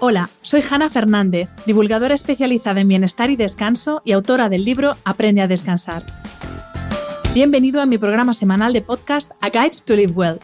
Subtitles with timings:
[0.00, 5.40] Hola, soy Hanna Fernández, divulgadora especializada en bienestar y descanso y autora del libro Aprende
[5.40, 6.04] a descansar.
[7.34, 10.38] Bienvenido a mi programa semanal de podcast A Guide to Live Well,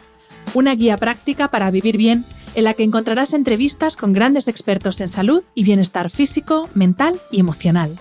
[0.55, 2.25] una guía práctica para vivir bien
[2.57, 7.39] en la que encontrarás entrevistas con grandes expertos en salud y bienestar físico, mental y
[7.39, 7.97] emocional.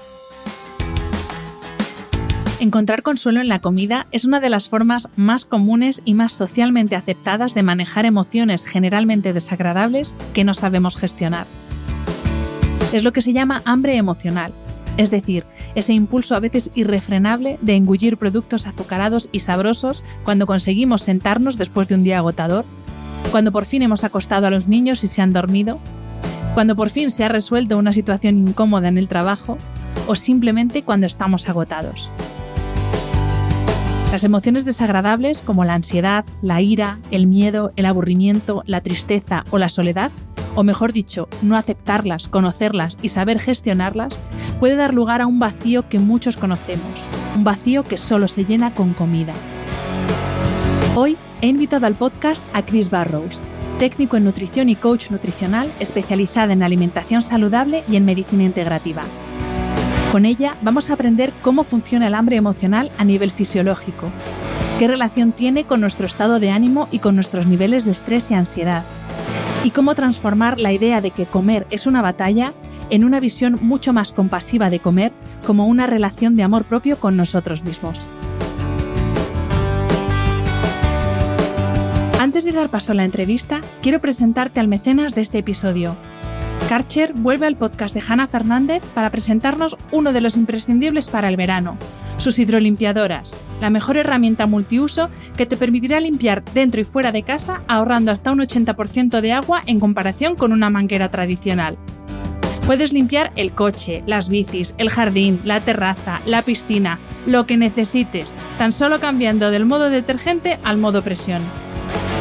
[2.64, 6.96] Encontrar consuelo en la comida es una de las formas más comunes y más socialmente
[6.96, 11.46] aceptadas de manejar emociones generalmente desagradables que no sabemos gestionar.
[12.94, 14.54] Es lo que se llama hambre emocional,
[14.96, 15.44] es decir,
[15.76, 21.90] ese impulso a veces irrefrenable de engullir productos azucarados y sabrosos cuando conseguimos sentarnos después
[21.90, 22.64] de un día agotador,
[23.32, 25.80] cuando por fin hemos acostado a los niños y se han dormido,
[26.54, 29.58] cuando por fin se ha resuelto una situación incómoda en el trabajo
[30.08, 32.10] o simplemente cuando estamos agotados.
[34.14, 39.58] Las emociones desagradables como la ansiedad, la ira, el miedo, el aburrimiento, la tristeza o
[39.58, 40.12] la soledad,
[40.54, 44.20] o mejor dicho, no aceptarlas, conocerlas y saber gestionarlas,
[44.60, 46.86] puede dar lugar a un vacío que muchos conocemos,
[47.36, 49.34] un vacío que solo se llena con comida.
[50.94, 53.42] Hoy he invitado al podcast a Chris Barrows,
[53.80, 59.02] técnico en nutrición y coach nutricional especializada en alimentación saludable y en medicina integrativa.
[60.14, 64.12] Con ella vamos a aprender cómo funciona el hambre emocional a nivel fisiológico,
[64.78, 68.36] qué relación tiene con nuestro estado de ánimo y con nuestros niveles de estrés y
[68.36, 68.84] ansiedad,
[69.64, 72.54] y cómo transformar la idea de que comer es una batalla
[72.92, 75.12] en una visión mucho más compasiva de comer
[75.48, 78.06] como una relación de amor propio con nosotros mismos.
[82.20, 85.96] Antes de dar paso a la entrevista, quiero presentarte al mecenas de este episodio,
[86.74, 91.38] Karcher vuelve al podcast de Hanna Fernández para presentarnos uno de los imprescindibles para el
[91.38, 91.78] verano,
[92.18, 97.62] sus hidrolimpiadoras, la mejor herramienta multiuso que te permitirá limpiar dentro y fuera de casa
[97.68, 101.78] ahorrando hasta un 80% de agua en comparación con una manguera tradicional.
[102.66, 106.98] Puedes limpiar el coche, las bicis, el jardín, la terraza, la piscina,
[107.28, 111.44] lo que necesites, tan solo cambiando del modo detergente al modo presión.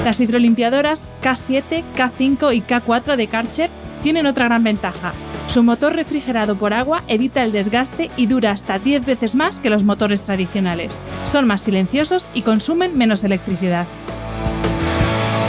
[0.04, 3.70] Las hidrolimpiadoras K7, K5 y K4 de Karcher
[4.02, 5.12] tienen otra gran ventaja.
[5.46, 9.70] Su motor refrigerado por agua evita el desgaste y dura hasta 10 veces más que
[9.70, 10.98] los motores tradicionales.
[11.24, 13.86] Son más silenciosos y consumen menos electricidad.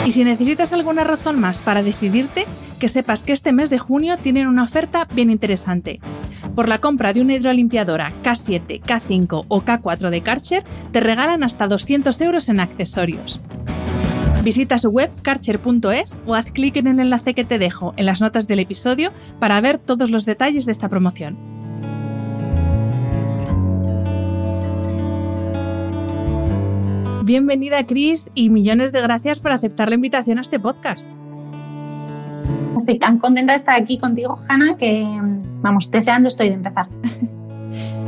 [0.06, 2.46] Y si necesitas alguna razón más para decidirte,
[2.80, 6.02] que sepas que este mes de junio tienen una oferta bien interesante.
[6.56, 11.68] Por la compra de una hidrolimpiadora K7, K5 o K4 de Karcher, te regalan hasta
[11.68, 13.42] 200 euros en accesorios.
[14.44, 18.20] Visita su web karcher.es o haz clic en el enlace que te dejo en las
[18.20, 21.38] notas del episodio para ver todos los detalles de esta promoción.
[27.24, 31.10] Bienvenida Chris y millones de gracias por aceptar la invitación a este podcast.
[32.78, 35.08] Estoy tan contenta de estar aquí contigo, Hanna, que
[35.62, 36.90] vamos, deseando estoy de empezar.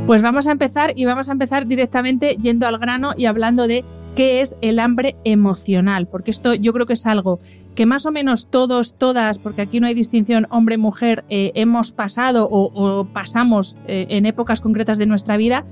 [0.06, 3.84] Pues vamos a empezar y vamos a empezar directamente yendo al grano y hablando de
[4.14, 7.40] qué es el hambre emocional, porque esto yo creo que es algo
[7.74, 12.46] que más o menos todos, todas, porque aquí no hay distinción hombre-mujer, eh, hemos pasado
[12.48, 15.64] o, pasamos eh, en épocas concretas de nuestra vida.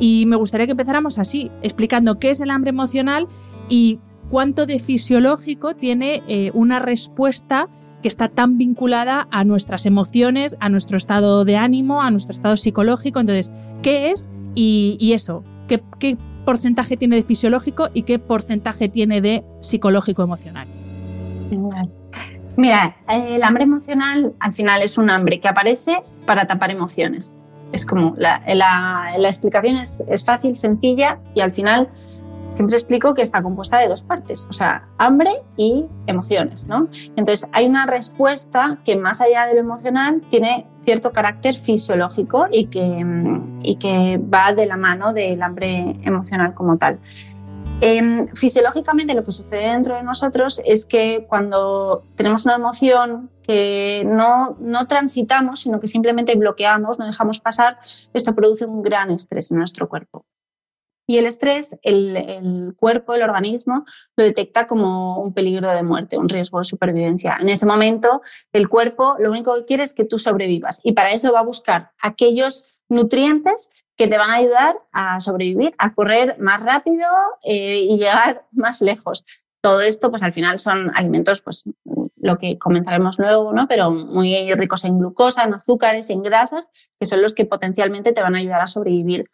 [0.00, 3.28] Y me gustaría que empezáramos así, explicando qué es el hambre emocional
[3.68, 4.00] y
[4.30, 7.68] cuánto de fisiológico tiene eh, una respuesta
[8.02, 12.56] que está tan vinculada a nuestras emociones, a nuestro estado de ánimo, a nuestro estado
[12.56, 13.20] psicológico.
[13.20, 13.52] Entonces,
[13.82, 14.28] ¿qué es?
[14.54, 20.68] Y, eso, ¿qué, ¿qué, porcentaje tiene de fisiológico y qué porcentaje tiene de psicológico emocional?
[22.56, 27.40] Mira, el hambre emocional al final es un hambre que aparece para tapar emociones.
[27.72, 28.40] Es como la,
[29.18, 31.90] explicación es fácil, sencilla y al final
[32.56, 36.88] siempre explico que está compuesta de dos partes, o sea, hambre y emociones, ¿no?
[37.14, 42.66] Entonces, hay una respuesta que más allá de lo emocional tiene cierto carácter fisiológico y
[42.66, 43.04] que,
[43.62, 46.98] y que va de la mano del hambre emocional como tal.
[47.82, 54.02] Em, fisiológicamente lo que sucede dentro de nosotros es que cuando tenemos una emoción que
[54.06, 57.76] no, no transitamos, sino que simplemente bloqueamos, no dejamos pasar,
[58.14, 60.24] esto produce un gran estrés en nuestro cuerpo.
[61.06, 63.84] Y el estrés, el, cuerpo, el organismo,
[64.16, 67.38] lo detecta como un peligro de muerte, un riesgo de supervivencia.
[67.40, 68.22] En ese momento,
[68.52, 71.44] el cuerpo lo único que quiere es que tú sobrevivas y para eso va a
[71.44, 77.06] buscar aquellos nutrientes que te van a ayudar a sobrevivir, a correr más rápido
[77.42, 79.24] eh, y llegar más lejos.
[79.62, 81.64] Todo esto, pues al final son alimentos, pues
[82.16, 83.66] lo que comentaremos luego, ¿no?
[83.66, 86.66] Pero muy ricos en glucosa, en azúcares, en grasas,
[87.00, 89.28] que son los que potencialmente te van a ayudar a sobrevivir.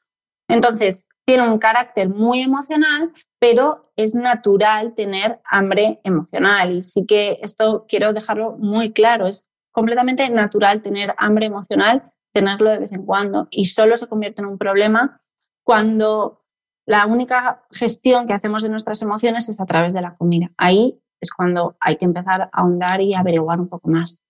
[0.53, 6.73] Entonces, tiene un carácter muy emocional, pero es natural tener hambre emocional.
[6.73, 12.69] Y sí que esto quiero dejarlo muy claro, es completamente natural tener hambre emocional, tenerlo
[12.69, 15.23] de vez en cuando y solo se convierte en un problema
[15.65, 16.45] cuando
[16.85, 20.51] la única gestión que hacemos de nuestras emociones es a través de la comida.
[20.59, 24.21] Ahí es cuando hay que empezar a ahondar y averiguar un poco más.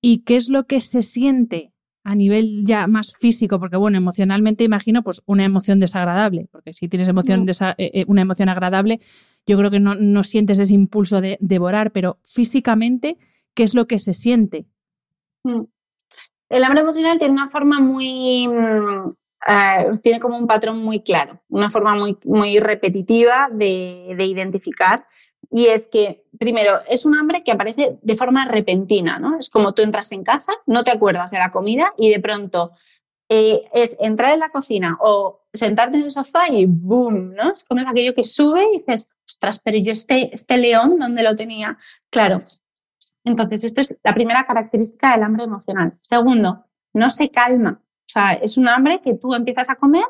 [0.00, 1.69] ¿Y qué es lo que se siente
[2.02, 6.88] a nivel ya más físico, porque bueno, emocionalmente imagino pues una emoción desagradable, porque si
[6.88, 8.98] tienes emoción eh, eh, una emoción agradable,
[9.46, 13.18] yo creo que no, sientes ese impulso de devorar, pero físicamente,
[13.54, 14.66] ¿qué es lo que se siente?
[15.44, 15.62] Mm.
[16.48, 19.10] El hambre emocional tiene una forma muy, mm,
[19.48, 25.06] eh, tiene como un patrón muy claro, una forma muy, muy repetitiva de, de identificar
[25.50, 29.36] y es que, primero, es un hambre que aparece de forma repentina, ¿no?
[29.36, 32.72] Es como tú entras en casa, no te acuerdas de la comida y de pronto
[33.28, 37.34] eh, es entrar en la cocina o sentarte en el sofá y ¡boom!
[37.34, 37.52] ¿no?
[37.52, 41.34] Es como aquello que sube y dices, ostras, pero yo este, este león, ¿dónde lo
[41.34, 41.76] tenía?
[42.10, 42.40] Claro.
[43.24, 45.98] Entonces, esto es la primera característica del hambre emocional.
[46.00, 46.64] Segundo,
[46.94, 47.82] no se calma.
[47.82, 50.04] O sea, es un hambre que tú empiezas a comer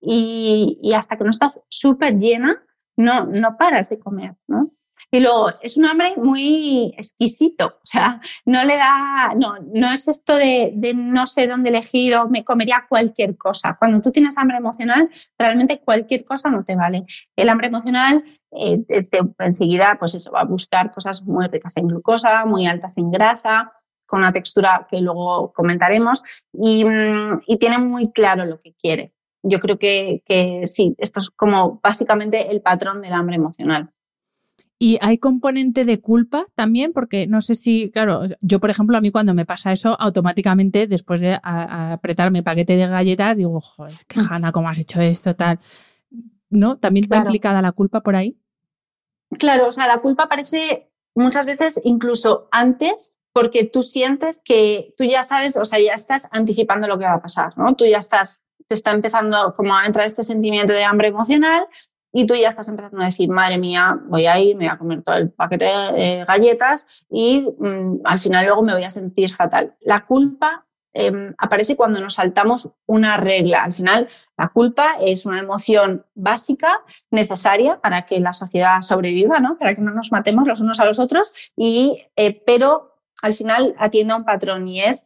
[0.00, 2.62] y, y hasta que no estás súper llena,
[2.96, 4.70] no, no paras de comer, ¿no?
[5.10, 10.08] Y luego es un hambre muy exquisito, o sea, no le da, no, no es
[10.08, 13.76] esto de, no sé dónde elegir o me comería cualquier cosa.
[13.78, 15.08] Cuando tú tienes hambre emocional,
[15.38, 17.04] realmente cualquier cosa no te vale.
[17.36, 18.82] El hambre emocional eh,
[19.38, 23.72] enseguida, pues eso, va a buscar cosas muy ricas en glucosa, muy altas en grasa,
[24.06, 29.12] con una textura que luego comentaremos y, mm, y tiene muy claro lo que quiere.
[29.42, 33.92] Yo creo que, que sí, esto es como básicamente el patrón del hambre emocional.
[34.78, 39.00] Y hay componente de culpa también, porque no sé si, claro, yo por ejemplo, a
[39.00, 43.94] mí cuando me pasa eso, automáticamente después de apretar mi paquete de galletas, digo, joder,
[44.06, 44.52] qué jana, mm.
[44.52, 45.34] ¿cómo has hecho esto?
[45.34, 45.58] Tal.
[46.50, 46.76] ¿No?
[46.76, 48.38] ¿También va implicada la culpa por ahí?
[49.38, 55.04] Claro, o sea, la culpa aparece muchas veces incluso antes, porque tú sientes que tú
[55.04, 57.74] ya sabes, o sea, ya estás anticipando lo que va a pasar, ¿no?
[57.74, 61.66] Tú ya estás, te está empezando como a entrar este sentimiento de hambre emocional,
[62.18, 64.78] y tú ya estás empezando a decir, madre mía, voy a ir, me voy a
[64.78, 69.34] comer todo el paquete de galletas y mm, al final luego me voy a sentir
[69.34, 69.76] fatal.
[69.82, 73.64] La culpa em, aparece cuando nos saltamos una regla.
[73.64, 74.08] Al final,
[74.38, 76.80] la culpa es una emoción básica,
[77.10, 79.58] necesaria para que la sociedad sobreviva, ¿no?
[79.58, 83.74] para que no nos matemos los unos a los otros, y, eh, pero al final
[83.76, 85.04] atiende a un patrón y es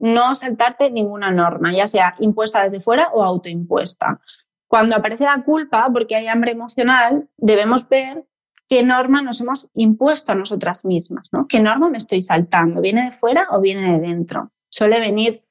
[0.00, 4.20] no saltarte ninguna norma, ya sea impuesta desde fuera o autoimpuesta.
[4.68, 8.24] Cuando aparece la culpa, porque hay hambre emocional, debemos ver
[8.68, 11.48] qué norma nos hemos impuesto a nosotras mismas, ¿no?
[11.48, 12.82] ¿Qué norma me estoy saltando?
[12.82, 14.52] ¿Viene de fuera o viene de dentro?
[14.68, 15.42] Suele venir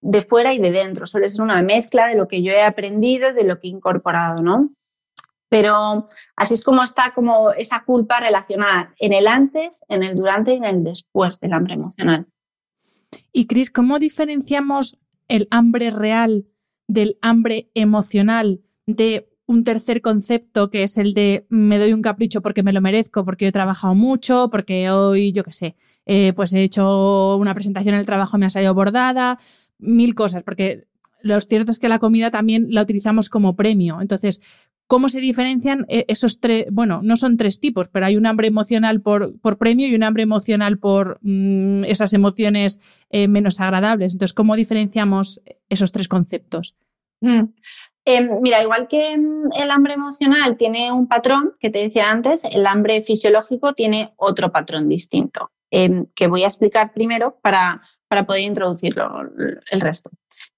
[0.00, 3.32] de fuera y de dentro, suele ser una mezcla de lo que yo he aprendido,
[3.32, 4.70] de lo que he incorporado, ¿no?
[5.48, 10.52] Pero así es como está como esa culpa relacionada en el antes, en el durante
[10.52, 12.26] y en el después del hambre emocional.
[13.32, 16.44] Y Cris, ¿cómo diferenciamos el hambre real
[16.86, 22.40] del hambre emocional, de un tercer concepto que es el de me doy un capricho
[22.40, 25.76] porque me lo merezco, porque he trabajado mucho, porque hoy, yo qué sé,
[26.06, 29.38] eh, pues he hecho una presentación en el trabajo, me ha salido bordada,
[29.78, 30.86] mil cosas, porque
[31.20, 34.00] lo cierto es que la comida también la utilizamos como premio.
[34.00, 34.42] Entonces,
[34.86, 36.66] ¿cómo se diferencian eh, esos tres?
[36.70, 40.02] Bueno, no son tres tipos, pero hay un hambre emocional por, por premio y un
[40.02, 44.14] hambre emocional por mm, esas emociones eh, menos agradables.
[44.14, 46.76] Entonces, ¿cómo diferenciamos esos tres conceptos?
[47.20, 47.44] Mm.
[48.06, 52.44] Em, mira, igual que mm, el hambre emocional tiene un patrón que te decía antes,
[52.44, 58.26] el hambre fisiológico tiene otro patrón distinto, em, que voy a explicar primero para, para
[58.26, 59.22] poder introducirlo
[59.70, 60.10] el resto.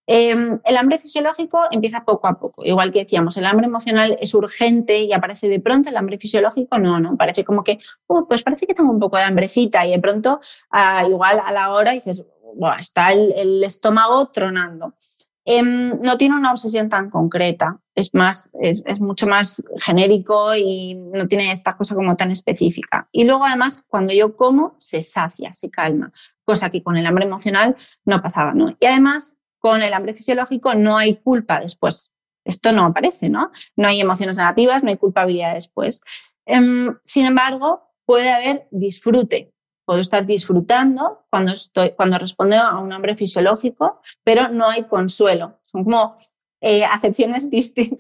[0.07, 4.35] Em, el hambre fisiológico empieza poco a poco, igual que decíamos, el hambre emocional es
[4.35, 8.43] urgente y aparece de pronto, el hambre fisiológico no, no, parece como que, uh, pues
[8.43, 11.93] parece que tengo un poco de hambrecita y de pronto, ah, igual a la hora
[11.93, 12.25] dices,
[12.79, 14.95] está el estómago tronando.
[15.49, 21.29] Em, no tiene una obsesión tan concreta, es, más, es, mucho más genérico y no
[21.29, 23.09] tiene esta cosa como tan específica.
[23.13, 26.13] Y luego además cuando yo como se sacia, se calma,
[26.45, 28.55] cosa que con el hambre emocional no pasaba.
[28.55, 28.77] ¿no?
[28.81, 29.37] Y además
[29.67, 32.13] con el hambre fisiológico no hay culpa después.
[32.45, 33.51] Esto no aparece, ¿no?
[33.75, 36.03] No hay emociones negativas, no hay culpabilidad después.
[36.47, 39.53] Em, sin embargo, puede haber disfrute,
[39.85, 45.59] puedo estar disfrutando cuando, estoy, cuando respondo a un hambre fisiológico, pero no hay consuelo.
[45.65, 46.15] Son como
[46.61, 47.51] eh, acepciones,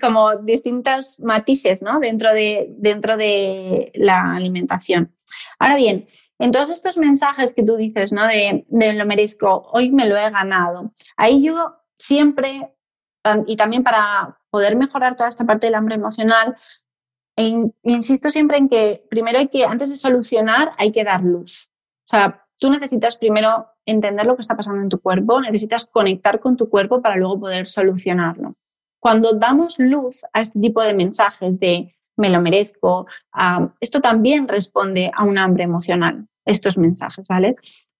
[0.00, 1.98] como distintos matices ¿no?
[1.98, 5.16] dentro, de, dentro de la alimentación.
[5.58, 6.06] Ahora bien,
[6.38, 8.26] en todos estos mensajes que tú dices, ¿no?
[8.26, 12.74] De, de, lo merezco, hoy me lo he ganado, ahí yo siempre,
[13.46, 16.56] y también para poder mejorar toda esta parte del hambre emocional,
[17.36, 21.68] insisto siempre en que primero hay que, antes de solucionar, hay que dar luz.
[22.04, 26.40] O sea, tú necesitas primero entender lo que está pasando en tu cuerpo, necesitas conectar
[26.40, 28.54] con tu cuerpo para luego poder solucionarlo.
[29.00, 33.06] Cuando damos luz a este tipo de mensajes de me lo merezco,
[33.80, 37.56] esto también responde a un hambre emocional, estos mensajes, ¿vale?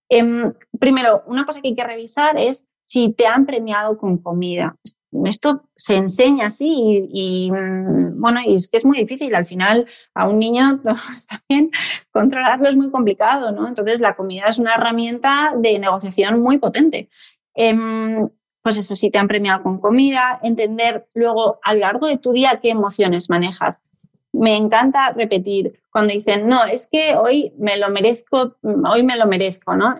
[0.08, 4.76] Em, primero, una cosa que hay que revisar es si te han premiado con comida.
[5.25, 9.35] Esto se enseña así y, mm, bueno, y es que es muy difícil.
[9.35, 10.80] Al final, a un niño
[11.28, 11.70] también
[12.12, 13.66] controlarlo es muy complicado, ¿no?
[13.66, 17.08] Entonces, la comida es una herramienta de negociación muy potente.
[17.54, 18.28] Em,
[18.62, 22.32] pues eso, si te han premiado con comida, entender luego a lo largo de tu
[22.32, 23.82] día qué emociones manejas.
[24.38, 29.26] Me encanta repetir cuando dicen, no, es que hoy me lo merezco, hoy me lo
[29.26, 29.95] merezco, ¿no?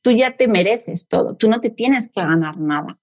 [0.00, 2.98] Tú ya te mereces todo, tú no te tienes que ganar nada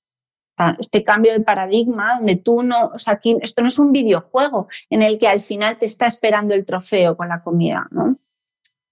[0.80, 4.68] este cambio de paradigma donde tú no, o sea, aquí esto no es un videojuego
[4.90, 8.18] en el que al final te está esperando el trofeo con la comida, ¿no?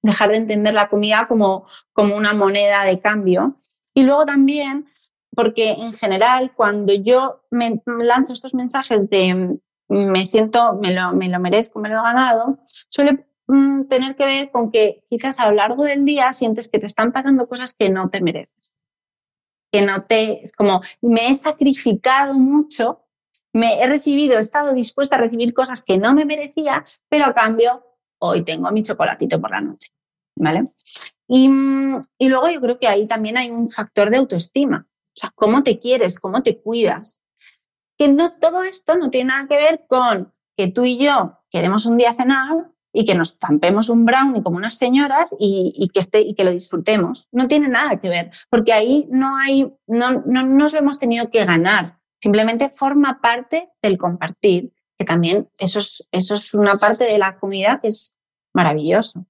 [0.02, 3.58] Dejar de entender la comida como, como una moneda de cambio.
[3.94, 4.88] Y luego también,
[5.36, 9.58] porque en general cuando yo me lanzo estos mensajes de
[9.90, 14.26] me siento, me lo, me lo merezco, me lo he ganado, suele mm, tener que
[14.26, 17.74] ver con que quizás a lo largo del día sientes que te están pasando cosas
[17.74, 18.78] que no te mereces
[19.72, 23.04] que noté, es como, me he sacrificado mucho,
[23.54, 27.34] me he recibido, he estado dispuesta a recibir cosas que no me merecía, pero a
[27.34, 27.84] cambio,
[28.20, 29.92] hoy tengo mi chocolatito por la noche,
[30.36, 30.70] ¿vale?
[31.28, 31.50] Y,
[32.18, 35.64] y luego yo creo que ahí también hay un factor de autoestima, o sea, cómo
[35.64, 37.22] te quieres, cómo te cuidas.
[37.98, 41.86] Que no todo esto no tiene nada que ver con que tú y yo queremos
[41.86, 46.22] un día cenar y que nos tampemos un brownie como unas señoras y, que, esté,
[46.22, 47.28] y que lo disfrutemos.
[47.32, 51.30] No tiene nada que ver, porque ahí no, hay, no, no nos lo hemos tenido
[51.30, 57.04] que ganar, simplemente forma parte del compartir, que también eso es, eso es una parte
[57.04, 58.16] de la comida que es
[58.54, 59.28] maravilloso.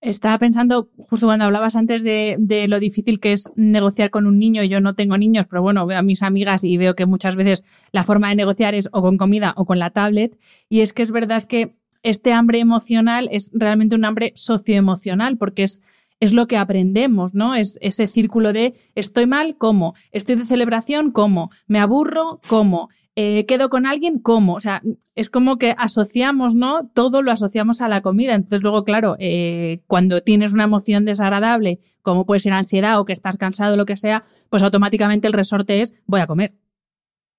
[0.00, 4.38] Estaba pensando, justo cuando hablabas antes de, de, lo difícil que es negociar con un
[4.38, 7.34] niño, yo no tengo niños, pero bueno, veo a mis amigas y veo que muchas
[7.34, 10.38] veces la forma de negociar es o con comida o con la tablet.
[10.68, 15.64] Y es que es verdad que este hambre emocional es realmente un hambre socioemocional, porque
[15.64, 15.82] es,
[16.20, 17.54] es lo que aprendemos, ¿no?
[17.54, 19.94] Es ese círculo de estoy mal, ¿cómo?
[20.12, 21.50] Estoy de celebración, ¿cómo?
[21.66, 22.88] Me aburro, ¿cómo?
[23.16, 24.54] Eh, quedo con alguien, ¿cómo?
[24.54, 24.82] O sea,
[25.14, 26.86] es como que asociamos, ¿no?
[26.88, 28.34] Todo lo asociamos a la comida.
[28.34, 33.14] Entonces, luego, claro, eh, cuando tienes una emoción desagradable, como puede ser ansiedad o que
[33.14, 36.54] estás cansado o lo que sea, pues automáticamente el resorte es voy a comer.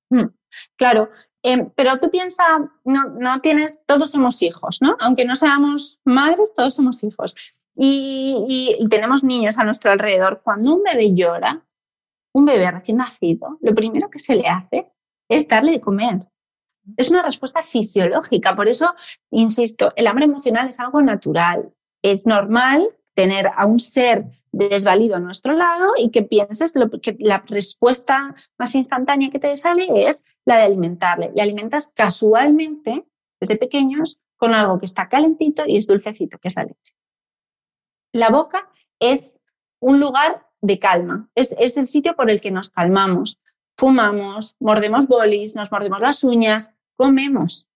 [0.09, 0.27] Hmm,
[0.77, 1.09] claro,
[1.49, 2.45] Em, pero tú piensas,
[2.83, 4.97] no, no tienes, todos somos hijos, ¿no?
[4.99, 7.37] Aunque no seamos madres, todos somos hijos.
[7.73, 10.41] Y, tenemos niños a nuestro alrededor.
[10.43, 11.63] Cuando un bebé llora,
[12.33, 14.91] un bebé recién nacido, lo primero que se le hace
[15.29, 16.27] es darle de comer.
[16.95, 18.55] Es una respuesta fisiológica.
[18.55, 18.93] Por eso,
[19.31, 21.73] insisto, el hambre emocional es algo natural.
[22.01, 27.15] Es normal tener a un ser desvalido a nuestro lado y que pienses lo, que
[27.19, 31.31] la respuesta más instantánea que te sale es la de alimentarle.
[31.35, 33.05] Le alimentas casualmente
[33.39, 36.93] desde pequeños con algo que está calentito y es dulcecito, que es la leche.
[38.13, 38.69] La boca
[38.99, 39.37] es
[39.79, 43.39] un lugar de calma, es, es el sitio por el que nos calmamos.
[43.77, 47.67] Fumamos, mordemos bolis, nos mordemos las uñas, comemos.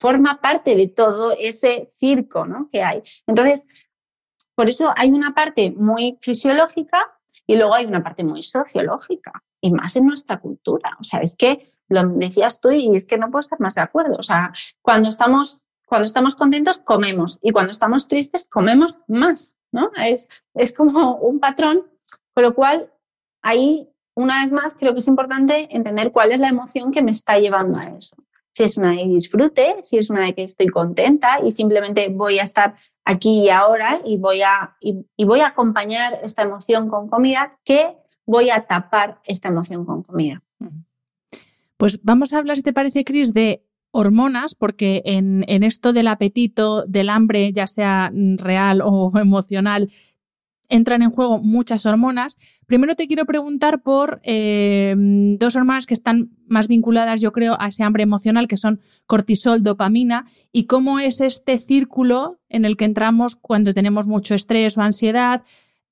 [0.00, 2.68] Forma parte de todo ese circo ¿no?
[2.70, 3.02] que hay.
[3.26, 3.66] Entonces,
[4.54, 9.70] por eso hay una parte muy fisiológica y luego hay una parte muy sociológica y
[9.70, 10.96] más en nuestra cultura.
[11.00, 13.82] O sea, es que lo decías tú y es que no puedo estar más de
[13.82, 14.16] acuerdo.
[14.18, 19.90] O sea, cuando estamos, cuando estamos contentos, comemos y cuando estamos tristes, comemos más, ¿no?
[19.96, 21.86] Es, es como un patrón,
[22.34, 22.92] con lo cual
[23.42, 27.10] ahí, una vez más, creo que es importante entender cuál es la emoción que me
[27.10, 28.16] está llevando a eso.
[28.52, 32.38] Si es una de disfrute, si es una de que estoy contenta y simplemente voy
[32.38, 37.08] a estar aquí y ahora y voy a, y, voy a acompañar esta emoción con
[37.08, 40.42] comida, que voy a tapar esta emoción con comida.
[41.76, 46.06] Pues vamos a hablar, si te parece, Cris, de hormonas, porque en, en, esto del
[46.06, 49.88] apetito, del hambre, ya sea real o emocional,
[50.68, 52.38] entran en juego muchas hormonas.
[52.66, 54.94] Primero te quiero preguntar por eh,
[55.38, 59.62] dos hormonas que están más vinculadas, yo creo, a ese hambre emocional, que son cortisol,
[59.62, 64.82] dopamina, y cómo es este círculo en el que entramos cuando tenemos mucho estrés o
[64.82, 65.42] ansiedad,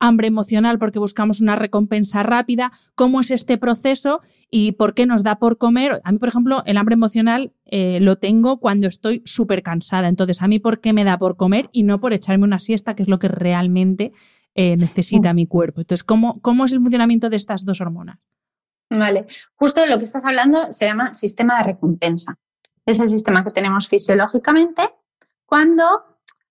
[0.02, 5.22] hambre emocional porque buscamos una recompensa rápida, cómo es este proceso y por qué nos
[5.22, 6.00] da por comer.
[6.02, 10.08] A mí, por ejemplo, el hambre emocional eh, lo tengo cuando estoy súper cansada.
[10.08, 12.96] Entonces, a mí, ¿por qué me da por comer y no por echarme una siesta,
[12.96, 14.12] que es lo que realmente
[14.54, 15.80] eh, necesita mi cuerpo.
[15.80, 18.18] Entonces, ¿cómo, ¿cómo es el funcionamiento de estas dos hormonas?
[18.90, 22.36] Vale, justo de lo que estás hablando se llama sistema de recompensa.
[22.84, 24.82] Es el sistema que tenemos fisiológicamente
[25.46, 25.84] cuando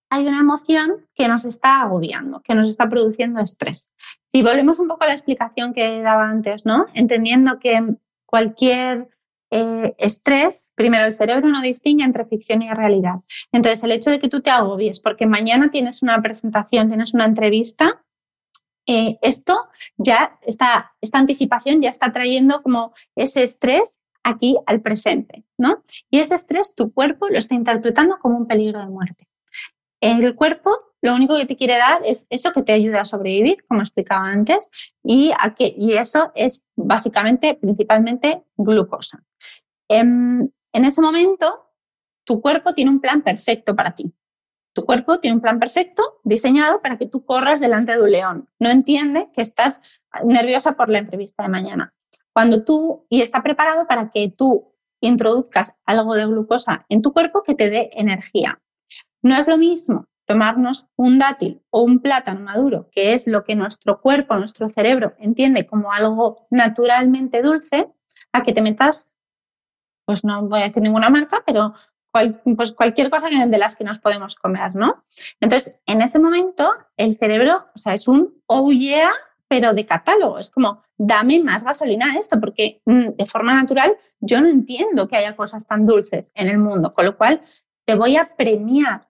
[0.09, 3.93] hay una emoción que nos está agobiando, que nos está produciendo estrés.
[4.27, 6.87] Si volvemos un poco a la explicación que daba antes, ¿no?
[6.93, 9.09] Entendiendo que cualquier
[9.51, 13.15] eh, estrés, primero el cerebro no distingue entre ficción y realidad.
[13.51, 17.25] Entonces, el hecho de que tú te agobies porque mañana tienes una presentación, tienes una
[17.25, 18.01] entrevista,
[18.87, 19.57] eh, esto
[19.97, 25.83] ya está, esta anticipación ya está trayendo como ese estrés aquí al presente, ¿no?
[26.09, 29.27] Y ese estrés tu cuerpo lo está interpretando como un peligro de muerte.
[29.99, 33.65] El cuerpo lo único que te quiere dar es eso que te ayuda a sobrevivir,
[33.67, 34.69] como explicaba antes,
[35.03, 39.23] y, a que, y eso es básicamente, principalmente, glucosa.
[39.89, 41.71] En, en ese momento,
[42.23, 44.13] tu cuerpo tiene un plan perfecto para ti.
[44.73, 48.49] Tu cuerpo tiene un plan perfecto diseñado para que tú corras delante de un león.
[48.59, 49.81] No entiende que estás
[50.23, 51.93] nerviosa por la entrevista de mañana.
[52.31, 57.43] Cuando tú, y está preparado para que tú introduzcas algo de glucosa en tu cuerpo
[57.43, 58.61] que te dé energía.
[59.23, 63.55] No es lo mismo tomarnos un dátil o un plátano maduro, que es lo que
[63.55, 67.89] nuestro cuerpo, nuestro cerebro entiende como algo naturalmente dulce,
[68.31, 69.11] a que te metas,
[70.05, 71.73] pues no voy a decir ninguna marca, pero
[72.11, 75.05] pues cualquier cosa de las que nos podemos comer, ¿no?
[75.39, 79.11] Entonces, en ese momento, el cerebro, o sea, es un oh yeah,
[79.47, 80.37] pero de catálogo.
[80.37, 85.07] Es como, dame más gasolina a esto, porque mm, de forma natural yo no entiendo
[85.07, 87.41] que haya cosas tan dulces en el mundo, con lo cual
[87.85, 89.09] te voy a premiar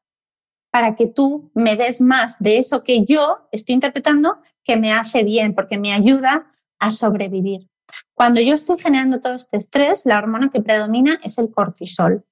[0.71, 5.23] para que tú me des más de eso que yo estoy interpretando que me hace
[5.23, 7.69] bien, porque me ayuda a sobrevivir.
[8.13, 12.25] Cuando yo estoy generando todo este estrés, la hormona que predomina es el cortisol.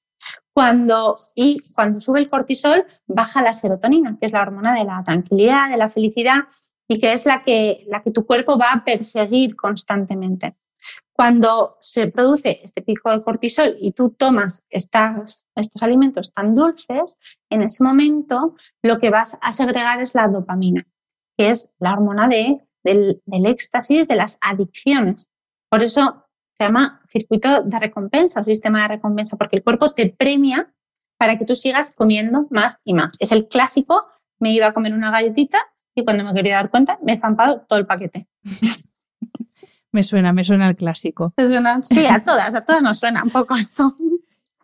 [0.53, 5.03] Cuando, y cuando sube el cortisol, baja la serotonina, que es la hormona de la
[5.03, 6.39] tranquilidad, de la felicidad
[6.87, 10.55] y que es la que, la que tu cuerpo va a perseguir constantemente.
[11.13, 17.19] Cuando se produce este pico de cortisol y tú tomas estas, estos alimentos tan dulces,
[17.49, 20.87] en ese momento lo que vas a segregar es la dopamina,
[21.37, 25.29] que es la hormona de, del, del éxtasis, de las adicciones.
[25.69, 26.25] Por eso
[26.57, 30.73] se llama circuito de recompensa o sistema de recompensa, porque el cuerpo te premia
[31.17, 33.15] para que tú sigas comiendo más y más.
[33.19, 34.07] Es el clásico,
[34.39, 35.59] me iba a comer una galletita
[35.95, 38.27] y cuando me quería dar cuenta me he zampado todo el paquete.
[39.91, 41.33] Me suena, me suena el clásico.
[41.81, 43.95] Sí, a todas, a todas nos suena un poco esto.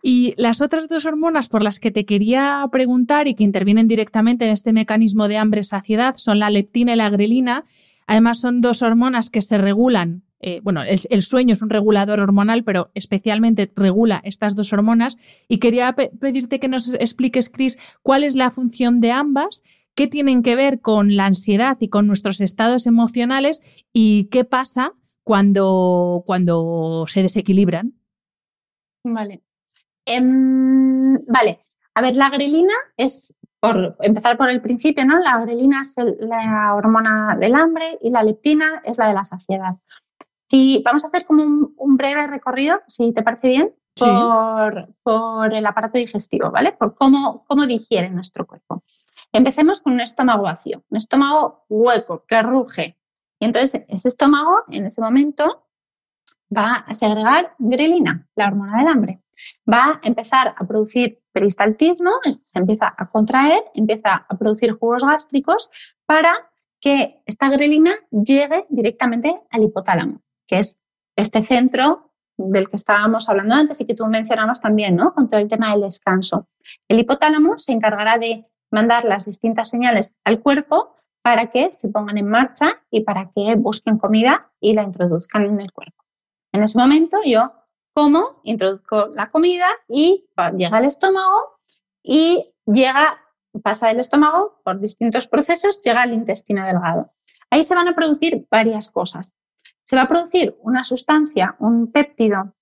[0.07, 4.45] Y las otras dos hormonas por las que te quería preguntar y que intervienen directamente
[4.45, 7.63] en este mecanismo de hambre-saciedad son la leptina y la grelina.
[8.05, 10.21] Además, son dos hormonas que se regulan.
[10.41, 15.17] Eh, bueno, el, sueño es un regulador hormonal, pero especialmente regula estas dos hormonas.
[15.47, 19.63] Y quería pedirte que nos expliques, Chris, cuál es la función de ambas,
[19.95, 24.93] qué tienen que ver con la ansiedad y con nuestros estados emocionales y qué pasa
[25.25, 27.93] cuando, cuando se desequilibran?
[29.03, 29.41] Vale.
[30.05, 31.65] Em, vale.
[31.95, 35.17] A ver, la grelina es, por empezar por el principio, ¿no?
[35.19, 39.75] La grelina es la hormona del hambre y la leptina es la de la saciedad.
[40.47, 45.65] Si vamos a hacer como un, breve recorrido, si te parece bien, por, por, el
[45.65, 46.73] aparato digestivo, ¿vale?
[46.73, 48.83] Por cómo, cómo digiere nuestro cuerpo.
[49.31, 52.99] Empecemos con un estómago vacío, un estómago hueco, que ruge.
[53.45, 55.67] Entonces ese estómago, en ese momento,
[56.55, 59.21] va a segregar grelina, la hormona del hambre.
[59.71, 65.69] Va a empezar a producir peristaltismo, se empieza a contraer, empieza a producir jugos gástricos
[66.05, 70.79] para que esta grelina llegue directamente al hipotálamo, que es
[71.15, 75.13] este centro del que estábamos hablando antes y que tú mencionabas también, ¿no?
[75.13, 76.47] Con todo el tema del descanso.
[76.87, 82.19] El hipotálamo se encargará de mandar las distintas señales al cuerpo para que se pongan
[82.19, 86.03] en marcha y para que busquen comida y la introduzcan en el cuerpo.
[86.51, 87.51] En ese momento yo
[87.95, 91.57] como, introduzco la comida y llega al estómago
[92.03, 93.17] y llega,
[93.63, 97.11] pasa del estómago por distintos procesos, llega al intestino delgado.
[97.49, 99.33] Ahí se van a producir varias cosas.
[99.83, 102.53] Se va a producir una sustancia, un péptido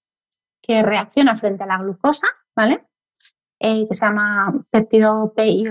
[0.62, 2.86] que reacciona frente a la glucosa, ¿vale?
[3.60, 5.68] Eh, que se llama péptido PYY,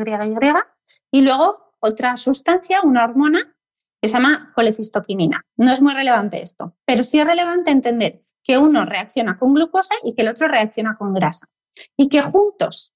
[1.11, 3.55] y luego otra sustancia, una hormona,
[4.01, 5.45] que se llama colecistoquinina.
[5.57, 9.95] No es muy relevante esto, pero sí es relevante entender que uno reacciona con glucosa
[10.03, 11.49] y que el otro reacciona con grasa.
[11.97, 12.93] Y que juntos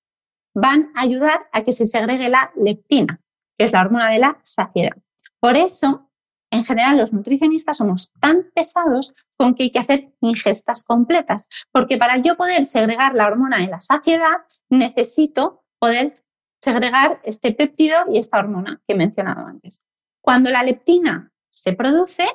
[0.55, 3.21] van a ayudar a que se segregue la leptina,
[3.57, 4.97] que es la hormona de la saciedad.
[5.39, 6.11] Por eso,
[6.51, 11.99] en general, los nutricionistas somos tan pesados con que hay que hacer ingestas completas, porque
[11.99, 16.25] para yo poder segregar la hormona de la saciedad, necesito poder
[16.67, 19.85] segregar este péptido y esta hormona que he mencionado antes.
[20.21, 22.27] Cuando la leptina se produce,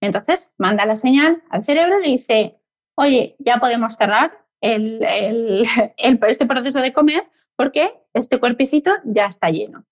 [0.00, 2.58] entonces manda la señal al cerebro y le dice,
[2.94, 9.84] oye, ya podemos cerrar este proceso de comer porque este cuerpecito ya está lleno.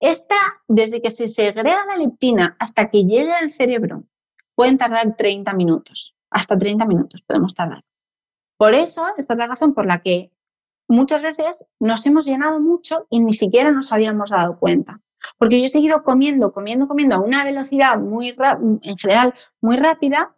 [0.00, 0.36] Esta,
[0.68, 4.04] desde que se segrega la leptina hasta que llegue al cerebro,
[4.54, 6.14] pueden tardar 30 minutos.
[6.30, 7.84] Hasta 30 minutos podemos tardar.
[8.58, 10.30] Por eso, esta es la razón por la que
[10.88, 15.00] muchas veces nos hemos llenado mucho y ni siquiera nos habíamos dado cuenta.
[15.38, 18.34] Porque yo he seguido comiendo, comiendo, comiendo a una velocidad muy,
[18.82, 20.36] en general, muy rápida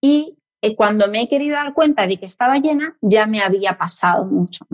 [0.00, 3.76] y eh, cuando me he querido dar cuenta de que estaba llena, ya me había
[3.76, 4.66] pasado mucho.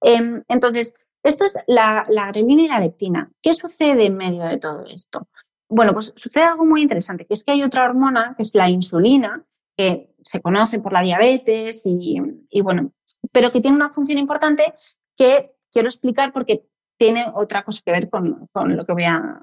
[0.00, 3.30] Em, entonces, esto es la, la grelina y la leptina.
[3.42, 5.28] ¿Qué sucede en medio de todo esto?
[5.68, 8.70] Bueno, pues sucede algo muy interesante, que es que hay otra hormona, que es la
[8.70, 9.44] insulina,
[9.76, 12.20] que se conoce por la diabetes y
[12.62, 12.92] bueno,
[13.32, 14.74] pero que tiene una función importante
[15.16, 16.64] que quiero explicar porque
[16.96, 19.42] tiene otra cosa que ver con, con lo que voy a,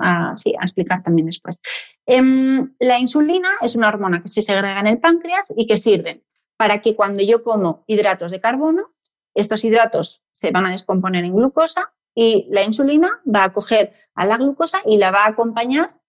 [0.00, 1.60] a, explicar también después.
[2.06, 6.24] Em, la insulina es una hormona que se segrega en el páncreas y que sirve
[6.56, 8.94] para que cuando yo como hidratos de carbono,
[9.34, 14.24] estos hidratos se van a descomponer en glucosa y la insulina va a coger a
[14.24, 16.00] la glucosa y la va a acompañar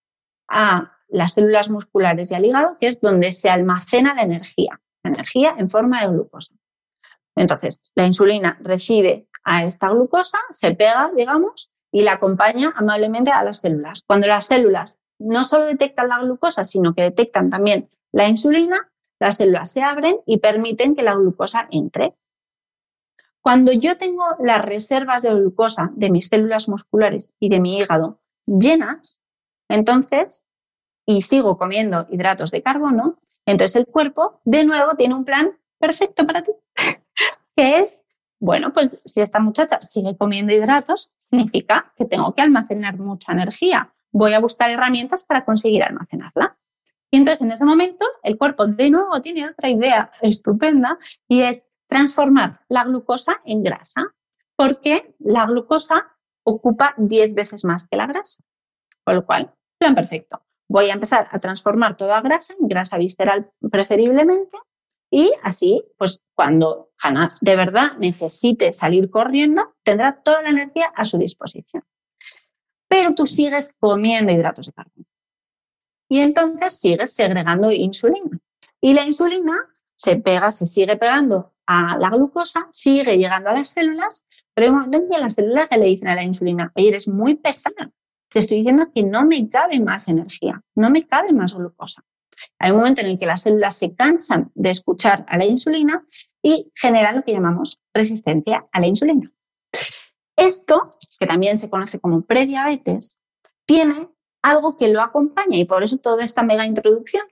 [0.48, 5.12] a las células musculares y al hígado, que es donde se almacena la energía, la
[5.12, 6.56] energía en forma de glucosa.
[7.38, 13.44] Entonces, la insulina recibe a esta glucosa, se pega, digamos, y la acompaña amablemente a
[13.44, 14.04] las células.
[14.06, 19.38] Cuando las células no solo detectan la glucosa, sino que detectan también la insulina, las
[19.38, 22.14] células se abren y permiten que la glucosa entre.
[23.42, 28.20] Cuando yo tengo las reservas de glucosa de mis células musculares y de mi hígado
[28.46, 29.22] llenas,
[29.70, 30.46] entonces,
[31.06, 36.26] y sigo comiendo hidratos de carbono, entonces el cuerpo de nuevo tiene un plan perfecto
[36.28, 36.52] para ti,
[37.58, 38.04] que es
[38.40, 43.94] bueno, pues si esta muchacha sigue comiendo hidratos, significa que tengo que almacenar mucha energía.
[44.12, 46.58] Voy a buscar herramientas para conseguir almacenarla.
[47.10, 51.68] Y entonces en ese momento el cuerpo de nuevo tiene otra idea estupenda y es
[51.88, 54.14] transformar la glucosa en grasa,
[54.56, 58.44] porque la glucosa ocupa 10 veces más que la grasa.
[59.04, 60.44] Con lo cual, plan perfecto.
[60.70, 64.58] Voy a empezar a transformar toda grasa en grasa visceral preferiblemente
[65.10, 71.06] y así, pues cuando Hannah de verdad necesite salir corriendo, tendrá toda la energía a
[71.06, 71.84] su disposición.
[72.90, 75.06] Pero tú sigues comiendo hidratos de carbono.
[76.10, 78.40] Y entonces sigues segregando insulina.
[78.82, 79.54] Y la insulina
[79.96, 84.70] se pega, se sigue pegando a la glucosa, sigue llegando a las células, pero hay
[84.70, 87.36] un momento en que las células se le dicen a la insulina, oye, eres muy
[87.36, 87.92] pesada,
[88.30, 92.04] te estoy diciendo que no me cabe más energía, no me cabe más glucosa.
[92.60, 96.06] Hay un momento en el que las células se cansan de escuchar a la insulina
[96.42, 99.32] y generan lo que llamamos resistencia a la insulina.
[100.36, 103.20] Esto, que también se conoce como prediabetes,
[103.66, 104.10] tiene
[104.44, 107.26] algo que lo acompaña y por eso toda esta mega introducción.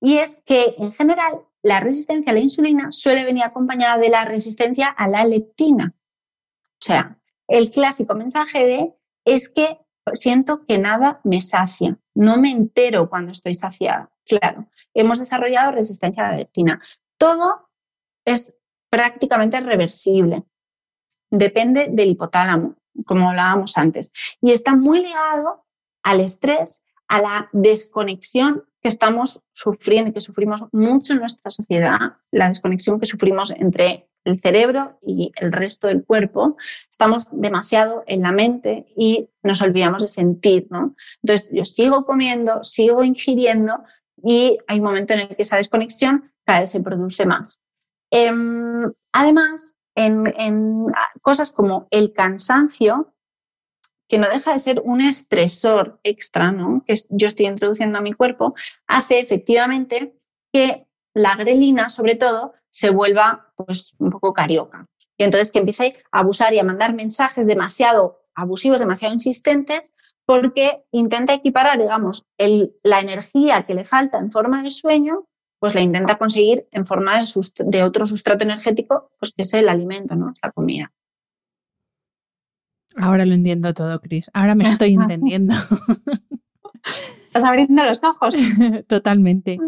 [0.00, 4.24] Y es que en general la resistencia a la insulina suele venir acompañada de la
[4.24, 5.94] resistencia a la leptina.
[6.54, 9.78] O sea, el clásico mensaje de es que
[10.14, 14.10] siento que nada me sacia, no me entero cuando estoy saciada.
[14.24, 16.80] Claro, hemos desarrollado resistencia a la leptina.
[17.18, 17.68] Todo
[18.24, 18.56] es
[18.90, 20.44] prácticamente reversible.
[21.30, 24.12] Depende del hipotálamo, como hablábamos antes.
[24.40, 25.64] Y está muy ligado
[26.02, 31.98] al estrés, a la desconexión que estamos sufriendo que sufrimos mucho en nuestra sociedad,
[32.30, 36.56] la desconexión que sufrimos entre el cerebro y el resto del cuerpo,
[36.90, 40.94] estamos demasiado en la mente y nos olvidamos de sentir, ¿no?
[41.22, 43.82] Entonces yo sigo comiendo, sigo ingiriendo
[44.22, 47.60] y hay un momento en el que esa desconexión cada vez se produce más.
[48.10, 50.86] Em, además, en, en
[51.22, 53.14] cosas como el cansancio,
[54.08, 56.84] que no deja de ser un estresor extra, ¿no?
[56.86, 58.54] que yo estoy introduciendo a mi cuerpo,
[58.86, 60.14] hace efectivamente
[60.52, 64.86] que la grelina, sobre todo, se vuelva pues, un poco carioca.
[65.16, 69.94] Y entonces que empiece a abusar y a mandar mensajes demasiado abusivos, demasiado insistentes,
[70.26, 75.24] porque intenta equiparar, digamos, la energía que le falta en forma de sueño,
[75.58, 77.26] pues la intenta conseguir en forma de,
[77.64, 80.34] de otro sustrato energético, pues que es el alimento, ¿no?
[80.42, 80.92] la comida.
[82.94, 84.30] Ahora lo entiendo todo, Cris.
[84.34, 85.54] Ahora me estoy entendiendo.
[87.22, 88.36] Estás abriendo los ojos.
[88.86, 89.58] Totalmente.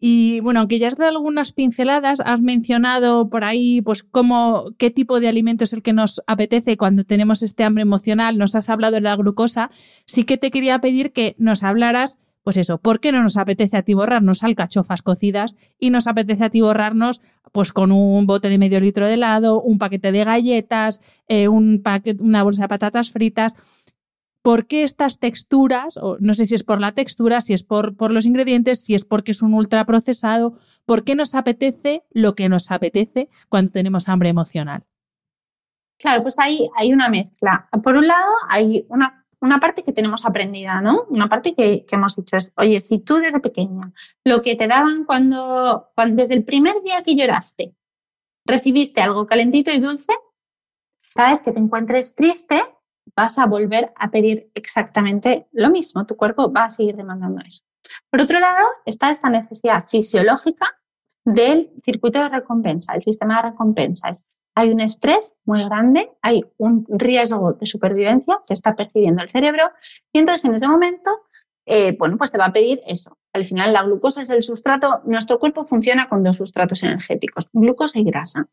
[0.00, 4.90] Y bueno, aunque ya has dado algunas pinceladas, has mencionado por ahí, pues, cómo, qué
[4.90, 8.70] tipo de alimento es el que nos apetece cuando tenemos este hambre emocional, nos has
[8.70, 9.70] hablado de la glucosa.
[10.06, 13.76] Sí que te quería pedir que nos hablaras pues eso, ¿por qué no nos apetece
[13.76, 17.20] atiborrarnos alcachofas cocidas y nos apetece atiborrarnos
[17.52, 21.82] pues con un bote de medio litro de helado, un paquete de galletas, eh, un
[21.82, 23.54] paquete, una bolsa de patatas fritas?
[24.42, 27.94] ¿Por qué estas texturas, o no sé si es por la textura, si es por,
[28.10, 30.54] los ingredientes, si es porque es un ultraprocesado,
[30.86, 34.84] por qué nos apetece lo que nos apetece cuando tenemos hambre emocional?
[35.98, 37.68] Claro, pues ahí hay una mezcla.
[37.82, 41.04] Por un lado, hay una una parte que tenemos aprendida, ¿no?
[41.08, 43.92] Una parte que, hemos dicho es, oye, si tú desde pequeña
[44.24, 47.74] lo que te daban cuando, desde el primer día que lloraste,
[48.44, 50.12] recibiste algo calentito y dulce,
[51.14, 52.62] cada vez que te encuentres triste,
[53.16, 56.06] vas a volver a pedir exactamente lo mismo.
[56.06, 57.64] Tu cuerpo va a seguir demandando eso.
[58.10, 60.66] Por otro lado, está esta necesidad fisiológica
[61.24, 64.10] del circuito de recompensa, el sistema de recompensa.
[64.54, 69.70] Hay un estrés muy grande, hay un riesgo de supervivencia que está percibiendo el cerebro
[70.12, 71.10] y entonces en ese momento,
[71.66, 73.16] eh, bueno, pues te va a pedir eso.
[73.32, 77.98] Al final la glucosa es el sustrato, nuestro cuerpo funciona con dos sustratos energéticos, glucosa
[77.98, 78.48] y grasa.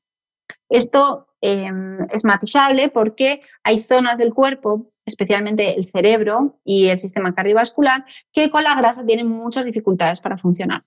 [0.70, 7.34] Esto em, es matizable porque hay zonas del cuerpo, especialmente el cerebro y el sistema
[7.34, 10.84] cardiovascular, que con la grasa tienen muchas dificultades para funcionar.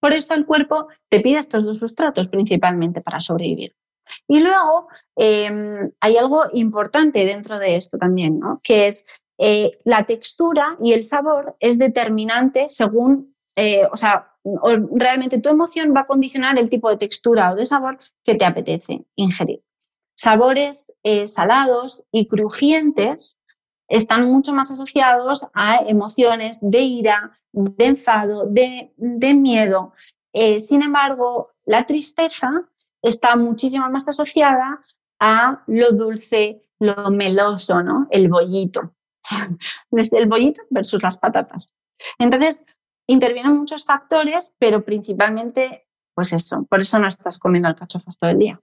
[0.00, 3.74] Por eso el cuerpo te pide estos dos sustratos principalmente para sobrevivir.
[4.28, 8.60] Y luego em, hay algo importante dentro de esto también, ¿no?
[8.62, 9.04] que es
[9.38, 14.32] eh, la textura y el sabor es determinante según, eh, o sea,
[14.92, 18.44] realmente tu emoción va a condicionar el tipo de textura o de sabor que te
[18.44, 19.62] apetece ingerir.
[20.14, 23.38] Sabores eh, salados y crujientes
[23.88, 28.92] están mucho más asociados a emociones de ira, de enfado, de,
[29.34, 29.92] miedo.
[30.60, 32.50] sin embargo, la tristeza
[33.02, 34.80] está muchísimo más asociada
[35.20, 38.06] a lo dulce, lo meloso, ¿no?
[38.10, 38.94] El bollito.
[39.90, 41.74] El bollito versus las patatas.
[42.18, 42.64] Entonces,
[43.06, 48.38] intervienen muchos factores, pero principalmente, pues eso, por eso no estás comiendo alcachofas todo el
[48.38, 48.60] día.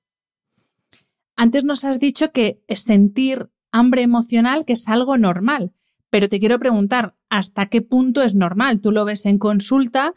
[1.36, 5.72] Antes nos has dicho que sentir hambre emocional que es algo normal,
[6.10, 8.82] pero te quiero preguntar, ¿hasta qué punto es normal?
[8.82, 10.14] Tú lo ves en consulta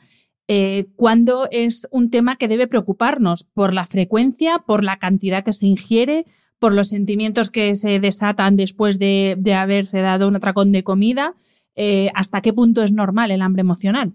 [0.49, 5.53] eh, cuándo es un tema que debe preocuparnos por la frecuencia, por la cantidad que
[5.53, 6.25] se ingiere,
[6.59, 11.35] por los sentimientos que se desatan después de, haberse dado un atracón de comida.
[11.77, 14.15] Eh, ¿Hasta qué punto es normal el hambre emocional?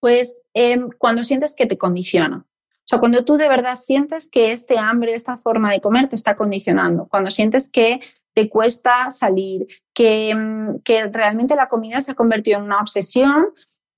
[0.00, 2.46] Pues em, cuando sientes que te condiciona.
[2.84, 6.16] O sea, cuando tú de verdad sientes que este hambre, esta forma de comer te
[6.16, 8.00] está condicionando, cuando sientes que
[8.34, 13.46] te cuesta salir, que, em, que realmente la comida se ha convertido en una obsesión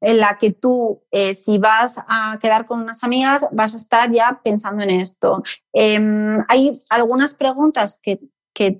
[0.00, 4.12] en la que tú, eh, si vas a quedar con unas amigas, vas a estar
[4.12, 5.42] ya pensando en esto.
[5.72, 8.20] Em, hay algunas preguntas que,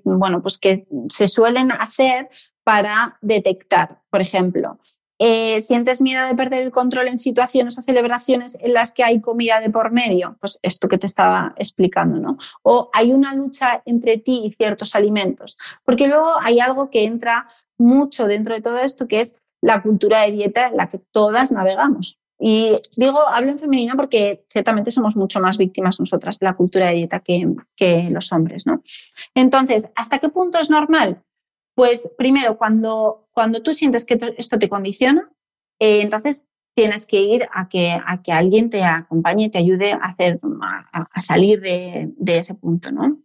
[0.05, 2.29] bueno, pues que se suelen hacer
[2.67, 4.77] para detectar, por ejemplo,
[5.19, 9.19] eh, ¿Sientes miedo de perder el control en situaciones o celebraciones en las que hay
[9.19, 10.37] comida de por medio?
[10.39, 12.37] Pues esto que te estaba explicando, ¿no?
[12.61, 15.57] O hay una lucha entre ti y ciertos alimentos.
[15.83, 17.47] Porque luego hay algo que entra
[17.79, 21.51] mucho dentro de todo esto, que es la cultura de dieta en la que todas
[21.51, 22.19] navegamos.
[22.39, 26.87] Y digo, hablo en femenino porque ciertamente somos mucho más víctimas nosotras de la cultura
[26.89, 28.83] de dieta que, que los hombres, ¿no?
[29.33, 31.23] Entonces, ¿hasta qué punto es normal?
[31.77, 35.31] Pues primero, cuando, cuando tú sientes que esto te condiciona,
[35.79, 39.91] eh, entonces tienes que ir a que, a que alguien te acompañe y te ayude
[39.91, 40.39] a, hacer,
[40.91, 43.21] a, salir de, ese punto, ¿no?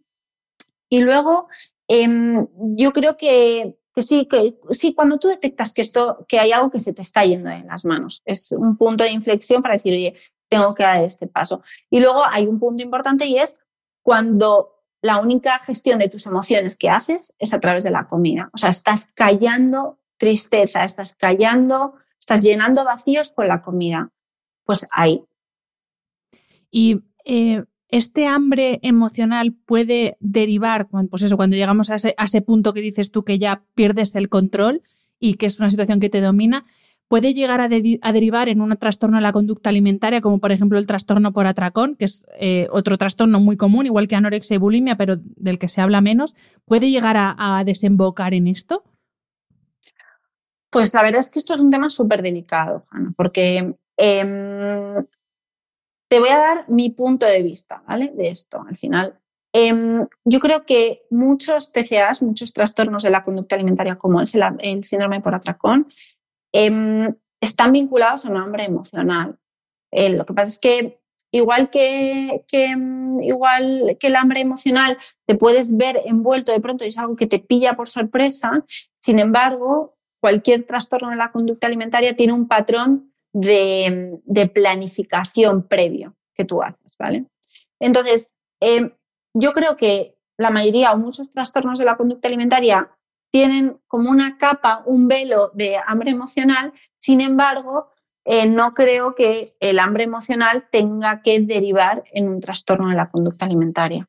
[0.87, 1.47] Y luego,
[1.87, 6.51] em, yo creo que que sí, que sí, cuando tú detectas que esto, que hay
[6.51, 9.75] algo que se te está yendo en las manos, es un punto de inflexión para
[9.75, 10.15] decir, oye,
[10.47, 11.63] tengo que dar este paso.
[11.89, 13.59] Y luego hay un punto importante y es
[14.03, 18.49] cuando la única gestión de tus emociones que haces es a través de la comida.
[18.53, 24.11] O sea, estás callando tristeza, estás callando, estás llenando vacíos con la comida.
[24.63, 25.21] Pues ahí.
[26.71, 32.79] Y eh, este hambre emocional puede derivar, pues eso, cuando llegamos a ese, punto que
[32.79, 34.83] dices tú que ya pierdes el control
[35.19, 36.63] y que es una situación que te domina,
[37.13, 40.87] puede llegar a, derivar en un trastorno de la conducta alimentaria, como por ejemplo el
[40.87, 44.95] trastorno por atracón, que es eh, otro trastorno muy común, igual que anorexia y bulimia,
[44.95, 46.35] pero del que se habla menos.
[46.65, 48.83] ¿Puede llegar a, desembocar en esto?
[50.71, 55.05] Pues la verdad es que esto es un tema súper delicado, Ana, porque em,
[56.07, 58.11] te voy a dar mi punto de vista, ¿vale?
[58.15, 59.19] De esto, al final.
[59.55, 64.83] Em, yo creo que muchos TCAs, muchos trastornos de la conducta alimentaria, como es el,
[64.83, 65.87] síndrome por atracón,
[66.53, 69.37] em, están vinculados a un hambre emocional.
[69.91, 70.99] Eh, lo que pasa es que
[71.31, 76.89] igual que, em, igual que el hambre emocional te puedes ver envuelto de pronto y
[76.89, 78.63] es algo que te pilla por sorpresa,
[78.99, 84.21] sin embargo, cualquier trastorno de la conducta alimentaria tiene un patrón de,
[84.53, 87.25] planificación previo que tú haces, ¿vale?
[87.79, 88.95] Entonces, eh,
[89.33, 92.89] yo creo que la mayoría o muchos trastornos de la conducta alimentaria
[93.33, 97.87] tienen como una capa, un velo de hambre emocional, sin embargo,
[98.25, 103.09] eh, no creo que el hambre emocional tenga que derivar en un trastorno de la
[103.09, 104.07] conducta alimentaria.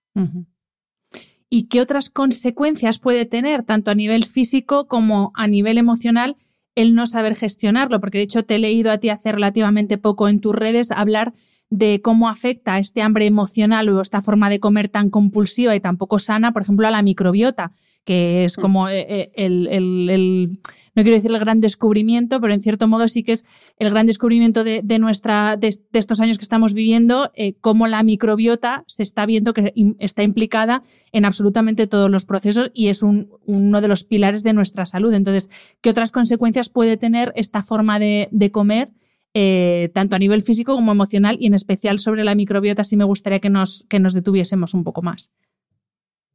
[1.48, 6.36] ¿Y qué otras consecuencias puede tener, tanto a nivel físico como a nivel emocional,
[6.74, 10.28] el no saber gestionarlo, porque de hecho te he leído a ti hace relativamente poco
[10.28, 11.32] en tus redes hablar
[11.70, 15.96] de cómo afecta este hambre emocional o esta forma de comer tan compulsiva y tan
[15.96, 17.72] poco sana, por ejemplo, a la microbiota,
[18.04, 18.60] que es mm.
[18.60, 20.60] como eh, eh, el
[20.94, 23.44] no quiero decir el gran descubrimiento, pero en cierto modo sí que es
[23.78, 28.84] el gran descubrimiento de, nuestra, de, estos años que estamos viviendo, eh, cómo la microbiota
[28.86, 33.88] se está viendo que está implicada en absolutamente todos los procesos y es uno de
[33.88, 35.12] los pilares de nuestra salud.
[35.12, 35.50] Entonces,
[35.80, 38.90] ¿qué otras consecuencias puede tener esta forma de, comer?
[39.36, 43.02] Eh, tanto a nivel físico como emocional y en especial sobre la microbiota, sí me
[43.02, 45.32] gustaría que nos, que nos detuviésemos un poco más.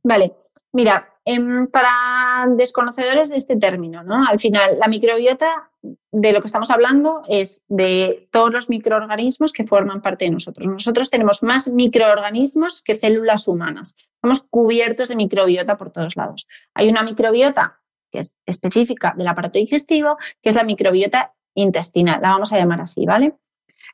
[0.04, 0.34] Vale,
[0.74, 4.26] mira, em, para desconocedores de este término, ¿no?
[4.28, 5.72] Al final, la microbiota
[6.12, 10.68] de lo que estamos hablando es de todos los microorganismos que forman parte de nosotros.
[10.68, 13.96] Nosotros tenemos más microorganismos que células humanas.
[14.16, 16.48] Estamos cubiertos de microbiota por todos lados.
[16.74, 17.80] Hay una microbiota
[18.12, 22.82] que es específica del aparato digestivo, que es la microbiota intestinal, la vamos a llamar
[22.82, 23.36] así, ¿vale?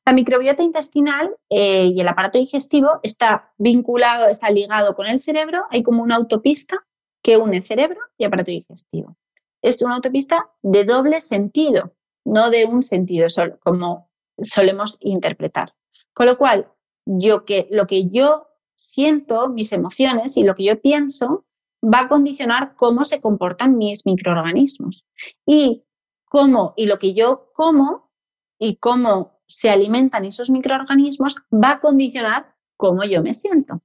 [0.05, 5.63] La microbiota intestinal eh, y el aparato digestivo está vinculado, está ligado con el cerebro.
[5.71, 6.85] Hay como una autopista
[7.23, 9.17] que une cerebro y aparato digestivo.
[9.63, 14.11] Es una autopista de doble sentido, no de un sentido solo, como
[14.43, 15.73] solemos interpretar.
[16.13, 16.71] Con lo cual,
[17.05, 21.45] yo que, lo que yo siento, mis emociones y lo que yo pienso
[21.83, 25.03] va a condicionar cómo se comportan mis microorganismos.
[25.47, 25.83] Y
[26.25, 28.11] cómo y lo que yo como
[28.59, 33.81] y cómo se alimentan esos microorganismos va a condicionar cómo yo me siento.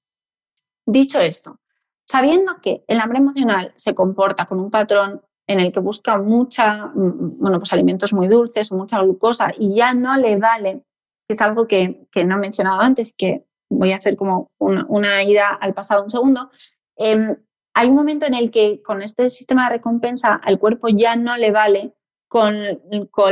[0.87, 1.61] Dicho esto,
[2.07, 6.87] sabiendo que el hambre emocional se comporta con un patrón en el que busca mucha,
[6.87, 10.85] mm, bueno, pues alimentos muy dulces o mucha glucosa y ya no le vale,
[11.27, 15.49] que es algo que, no he mencionado antes, que voy a hacer como una, ida
[15.61, 16.51] al pasado un segundo,
[16.97, 17.37] em,
[17.75, 21.37] hay un momento en el que con este sistema de recompensa al cuerpo ya no
[21.37, 21.95] le vale
[22.31, 22.55] con,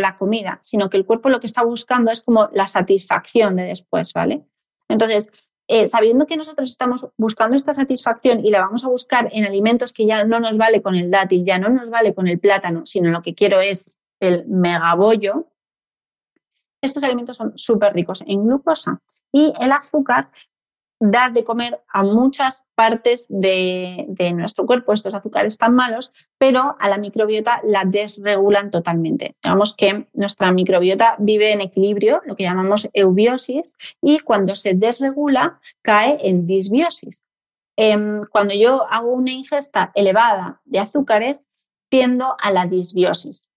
[0.00, 3.62] la comida, sino que el cuerpo lo que está buscando es como la satisfacción de
[3.62, 4.44] después, ¿vale?
[4.88, 5.30] Entonces,
[5.68, 9.92] eh, sabiendo que nosotros estamos buscando esta satisfacción y la vamos a buscar en alimentos
[9.92, 12.84] que ya no nos vale con el dátil, ya no nos vale con el plátano,
[12.86, 15.46] sino lo que quiero es el megabollo,
[16.82, 20.32] estos alimentos son súper ricos en glucosa y el azúcar
[21.00, 26.88] dar de comer a muchas partes de, nuestro cuerpo estos azúcares tan malos, pero a
[26.88, 29.36] la microbiota la desregulan totalmente.
[29.42, 35.60] Digamos que nuestra microbiota vive en equilibrio, lo que llamamos eubiosis, y cuando se desregula
[35.82, 37.24] cae en disbiosis.
[37.76, 41.48] Em, cuando yo hago una ingesta elevada de azúcares,
[41.88, 43.48] tiendo a la disbiosis.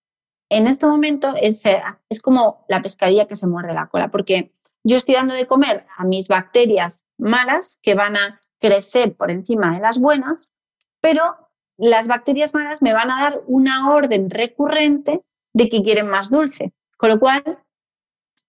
[0.49, 4.51] en este momento es, eh, es como la pescadilla que se muerde la cola, porque
[4.83, 9.71] yo estoy dando de comer a mis bacterias malas que van a crecer por encima
[9.71, 10.53] de las buenas,
[11.01, 15.21] pero las bacterias malas me van a dar una orden recurrente
[15.53, 16.73] de que quieren más dulce.
[16.97, 17.43] Con lo cual,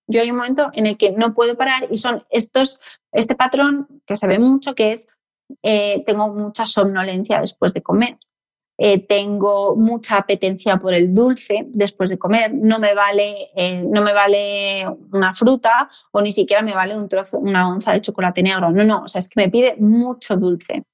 [0.07, 2.81] yo hay un momento en el que no puedo parar y son estos,
[3.13, 5.09] este patrón que se ve mucho, que es,
[5.63, 8.19] eh, tengo mucha somnolencia después de comer.
[8.79, 14.03] Eh, tengo mucha apetencia por el dulce después de comer, no me vale, eh, no
[14.03, 18.43] me vale una fruta o ni siquiera me vale un trozo, una onza de chocolate
[18.43, 18.71] negro.
[18.71, 20.85] No, no, o sea, es que me pide mucho dulce.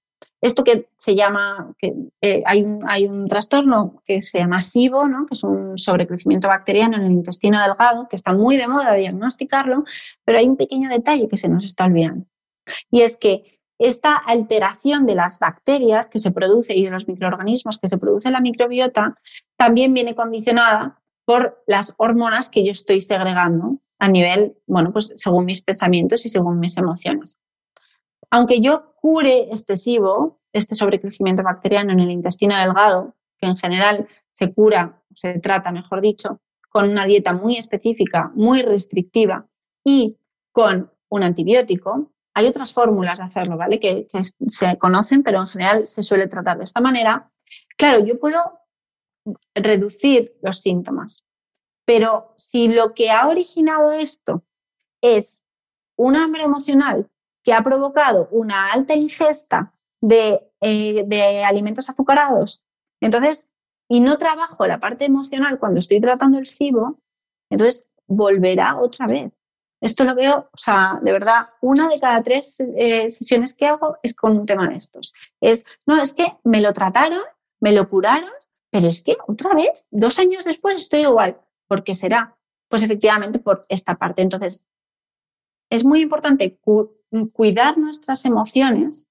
[0.40, 5.08] Esto que se llama, que, eh, hay, un, hay, un, trastorno que se llama SIBO,
[5.08, 5.26] ¿no?
[5.26, 9.84] que es un sobrecrecimiento bacteriano en el intestino delgado, que está muy de moda diagnosticarlo,
[10.24, 12.26] pero hay un pequeño detalle que se nos está olvidando.
[12.90, 17.78] Y es que esta alteración de las bacterias que se produce y de los microorganismos
[17.78, 19.16] que se produce en la microbiota
[19.56, 25.44] también viene condicionada por las hormonas que yo estoy segregando a nivel, bueno, pues según
[25.44, 27.38] mis pensamientos y según mis emociones.
[28.30, 34.52] Aunque yo cure excesivo, este sobrecrecimiento bacteriano en el intestino delgado, que en general se
[34.52, 39.46] cura, se trata, mejor dicho, con una dieta muy específica, muy restrictiva
[39.84, 40.16] y
[40.52, 43.80] con un antibiótico, hay otras fórmulas de hacerlo, ¿vale?
[43.80, 44.06] Que,
[44.46, 47.32] se conocen, pero en general se suele tratar de esta manera.
[47.76, 48.60] Claro, yo puedo
[49.56, 51.26] reducir los síntomas,
[51.84, 54.44] pero si lo que ha originado esto
[55.02, 55.44] es
[55.96, 57.10] un hambre emocional
[57.42, 62.62] que ha provocado una alta ingesta de, eh, alimentos azucarados,
[63.00, 63.50] entonces,
[63.88, 67.00] y no trabajo la parte emocional cuando estoy tratando el SIBO,
[67.50, 69.32] entonces volverá otra vez.
[69.80, 73.98] Esto lo veo, o sea, de verdad, una de cada tres eh, sesiones que hago
[74.02, 75.12] es con un tema de estos.
[75.40, 77.22] Es, no, es que me lo trataron,
[77.60, 78.30] me lo curaron,
[78.70, 81.40] pero es que otra vez, dos años después estoy igual.
[81.68, 82.36] ¿Por qué será?
[82.68, 84.22] Pues efectivamente por esta parte.
[84.22, 84.68] Entonces,
[85.70, 86.58] es muy importante
[87.32, 89.10] cuidar nuestras emociones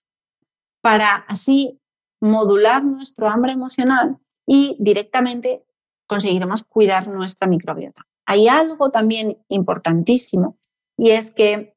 [0.81, 1.79] para así
[2.19, 5.63] modular nuestro hambre emocional y directamente
[6.07, 8.05] conseguiremos cuidar nuestra microbiota.
[8.27, 10.57] Hay algo también importantísimo
[10.97, 11.73] y es que,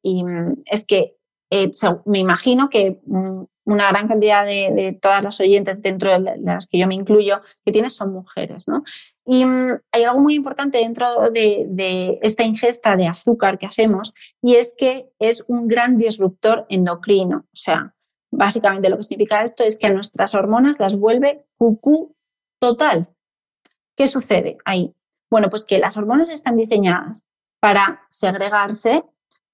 [0.66, 1.16] es que
[1.50, 1.72] eh,
[2.06, 6.78] me imagino que mm, una gran cantidad de, todas las oyentes dentro de las que
[6.78, 8.82] yo me incluyo que tienes son mujeres, ¿no?
[9.24, 14.12] Y mm, hay algo muy importante dentro de, de, esta ingesta de azúcar que hacemos
[14.42, 17.44] y es que es un gran disruptor endocrino.
[17.46, 17.94] O sea,
[18.32, 22.16] básicamente lo que significa esto es que a nuestras hormonas las vuelve cucú
[22.60, 23.08] total.
[23.96, 24.94] ¿Qué sucede ahí?
[25.30, 27.22] Bueno, pues que las hormonas están diseñadas
[27.60, 29.04] para segregarse,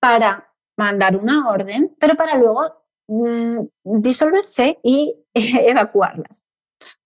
[0.00, 2.62] para mandar una orden, pero para luego
[3.08, 6.46] mm, disolverse y evacuarlas.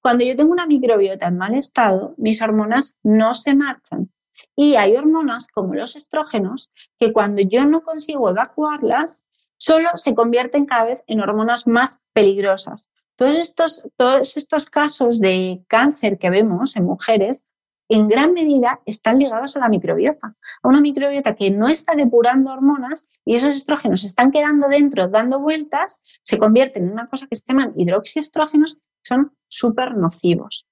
[0.03, 4.11] Cuando yo tengo una microbiota en mal estado, mis hormonas no se marchan.
[4.57, 9.25] Y hay hormonas como los estrógenos que cuando yo no consigo evacuarlas,
[9.59, 12.91] solo se convierten cada vez en hormonas más peligrosas.
[13.17, 17.45] Todos estos, todos estos casos de cáncer que vemos en mujeres
[17.91, 22.53] en gran medida están ligados a la microbiota, a una microbiota que no está depurando
[22.53, 27.35] hormonas y esos estrógenos están quedando dentro dando vueltas, se convierten en una cosa que
[27.35, 30.69] se llaman hidroxiestrógenos, que son súper nocivos.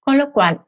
[0.00, 0.64] Con lo cual,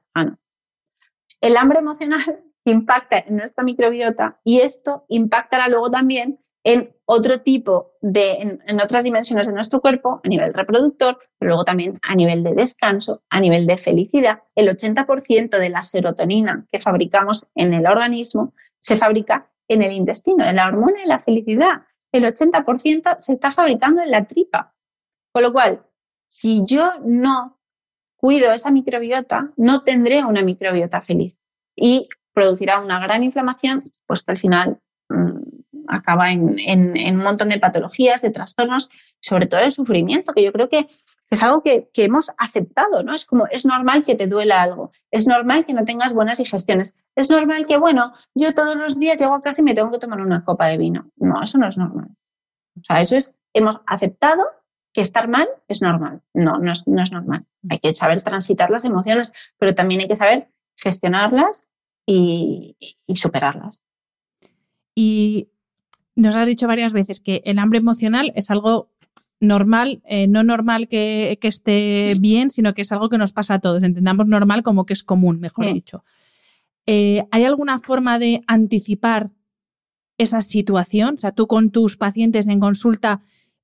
[1.41, 7.93] el hambre emocional impacta en nuestra microbiota y esto impactará luego también en otro tipo
[8.01, 12.43] de, en, otras dimensiones de nuestro cuerpo, a nivel reproductor, pero luego también a nivel
[12.43, 14.43] de descanso, a nivel de felicidad.
[14.55, 20.45] El 80% de la serotonina que fabricamos en el organismo se fabrica en el intestino,
[20.45, 21.83] en la hormona de la felicidad.
[22.11, 24.75] El 80% se está fabricando en la tripa.
[25.33, 25.85] Con lo cual,
[26.29, 27.59] si yo no
[28.17, 31.37] cuido esa microbiota, no tendré una microbiota feliz
[31.77, 34.79] y producirá una gran inflamación, pues que al final
[35.11, 38.89] mm, acaba en, un montón de patologías, de trastornos,
[39.21, 40.87] sobre todo de sufrimiento, que yo creo que,
[41.31, 43.15] es algo que, hemos aceptado, ¿no?
[43.15, 46.95] Es como, es normal que te duela algo, es normal que no tengas buenas digestiones,
[47.17, 49.99] es normal que, bueno, yo todos los días llego a casa y me tengo que
[49.99, 51.11] tomar una copa de vino.
[51.17, 52.09] No, eso no es normal.
[52.77, 54.45] O sea, eso es, hemos aceptado
[54.93, 56.23] que estar mal es normal.
[56.33, 57.47] No, no es, no es normal.
[57.69, 61.67] Hay que saber transitar las emociones, pero también hay que saber gestionarlas
[62.07, 62.77] y,
[63.07, 63.83] y superarlas.
[64.95, 65.51] Y
[66.17, 68.91] nos has dicho varias veces que el hambre emocional es algo
[69.41, 73.59] normal, eh, no normal que, esté bien, sino que es algo que nos pasa a
[73.61, 73.83] todos.
[73.83, 76.05] Entendamos normal como que es común, mejor dicho.
[76.87, 79.31] Eh, ¿Hay alguna forma de anticipar
[80.19, 81.15] esa situación?
[81.15, 83.21] O sea, tú con tus pacientes en consulta,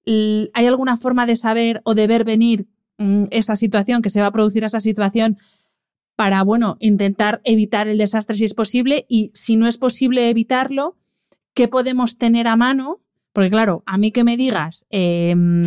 [0.07, 2.67] ¿hay alguna forma de saber o de ver venir
[2.99, 5.39] mm, esa situación, que se va a producir esa situación
[6.17, 11.00] para, bueno, intentar evitar el desastre si es posible y si no es posible evitarlo,
[11.55, 13.01] ¿qué podemos tener a mano?
[13.33, 15.65] Porque claro, a mí que me digas, em,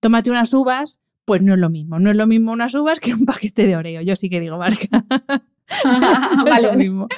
[0.00, 1.98] tómate unas uvas, pues no es lo mismo.
[1.98, 4.02] No es lo mismo unas uvas que un paquete de Oreo.
[4.02, 5.04] Yo sí que digo marca.
[6.44, 7.08] no es lo mismo.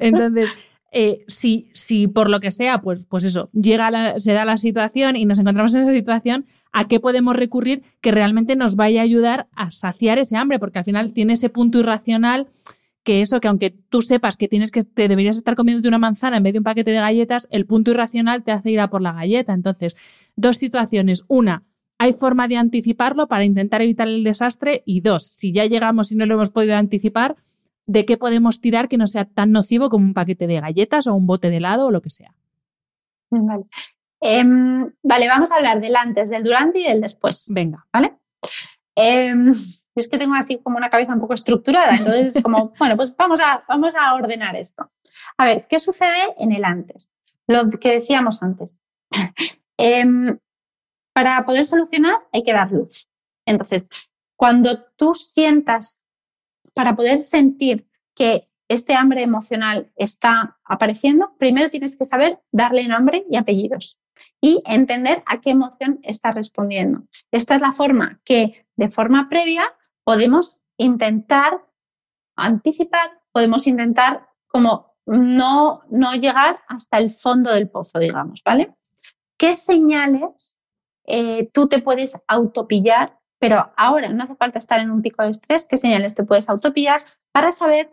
[0.00, 0.50] Entonces,
[0.94, 5.16] eh, si, si, por lo que sea, pues, pues eso, llega se da la situación
[5.16, 9.04] y nos encontramos en esa situación, ¿a qué podemos recurrir que realmente nos vaya a
[9.04, 10.58] ayudar a saciar ese hambre?
[10.58, 12.46] Porque al final tiene ese punto irracional
[13.04, 16.36] que eso, que aunque tú sepas que tienes que te deberías estar comiendo una manzana
[16.36, 19.02] en vez de un paquete de galletas, el punto irracional te hace ir a por
[19.02, 19.52] la galleta.
[19.52, 19.96] Entonces,
[20.36, 21.24] dos situaciones.
[21.28, 21.64] Una,
[21.98, 24.82] hay forma de anticiparlo para intentar evitar el desastre.
[24.86, 27.36] Y dos, si ya llegamos y no lo hemos podido anticipar,
[27.86, 31.14] de qué podemos tirar que no sea tan nocivo como un paquete de galletas o
[31.14, 32.34] un bote de helado o lo que sea.
[33.30, 33.64] Vale.
[34.20, 37.46] Em, vale, vamos a hablar del antes, del durante y del después.
[37.50, 37.86] Venga.
[37.92, 38.14] ¿Vale?
[39.94, 43.14] Em, es que tengo así como una cabeza un poco estructurada, entonces como, bueno, pues
[43.16, 44.90] vamos a, vamos a ordenar esto.
[45.36, 47.10] A ver, ¿qué sucede en el antes?
[47.46, 48.78] Lo que decíamos antes.
[49.78, 50.38] Em,
[51.12, 53.08] para poder solucionar hay que dar luz.
[53.46, 53.86] Entonces,
[54.36, 56.00] cuando tú sientas
[56.74, 63.24] para poder sentir que este hambre emocional está apareciendo, primero tienes que saber darle nombre
[63.28, 63.98] y apellidos
[64.40, 67.04] y entender a qué emoción está respondiendo.
[67.32, 69.74] Esta es la forma que de forma previa
[70.04, 71.64] podemos intentar
[72.36, 78.74] anticipar, podemos intentar como no, no llegar hasta el fondo del pozo, digamos, ¿vale?
[79.36, 80.56] ¿Qué señales
[81.04, 85.30] eh, tú te puedes autopillar pero ahora no hace falta estar en un pico de
[85.30, 87.00] estrés, qué señales te puedes autopillar
[87.32, 87.92] para saber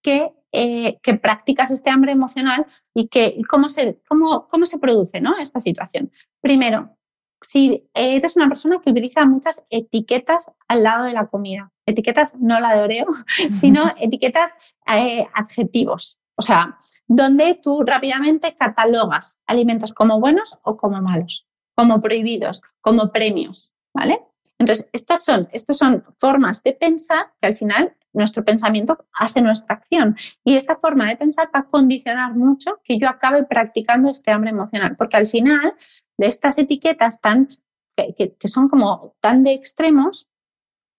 [0.00, 2.64] que, eh, que practicas este hambre emocional
[2.94, 5.36] y, que, cómo, se, cómo, cómo se produce ¿no?
[5.36, 6.10] esta situación.
[6.40, 6.96] Primero,
[7.42, 12.58] si eres una persona que utiliza muchas etiquetas al lado de la comida, etiquetas no
[12.60, 13.06] la de Oreo,
[13.52, 14.52] sino etiquetas
[14.86, 22.00] eh, adjetivos, o sea, donde tú rápidamente catalogas alimentos como buenos o como malos, como
[22.00, 24.20] prohibidos, como premios, ¿vale?
[24.58, 29.76] Entonces, estas son, estas son formas de pensar que al final nuestro pensamiento hace nuestra
[29.76, 30.16] acción.
[30.44, 34.50] Y esta forma de pensar va a condicionar mucho que yo acabe practicando este hambre
[34.50, 35.74] emocional, porque al final
[36.16, 37.48] de estas etiquetas tan,
[37.94, 40.28] que, que son como tan de extremos,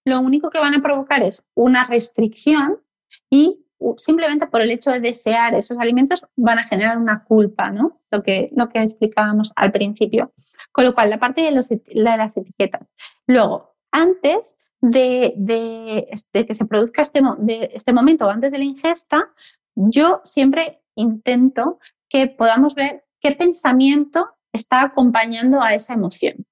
[0.06, 2.80] lo único que van a provocar es una restricción
[3.30, 3.66] y
[3.98, 8.02] simplemente por el hecho de desear esos alimentos van a generar una culpa, ¿no?
[8.12, 10.32] Lo que, lo que explicábamos al principio.
[10.78, 12.88] Con lo cual, la parte de, las etiquetas.
[13.26, 15.34] Luego, antes de,
[16.32, 19.34] que se produzca este, de este momento, antes de la ingesta,
[19.74, 26.46] yo siempre intento que podamos ver qué pensamiento está acompañando a esa emoción.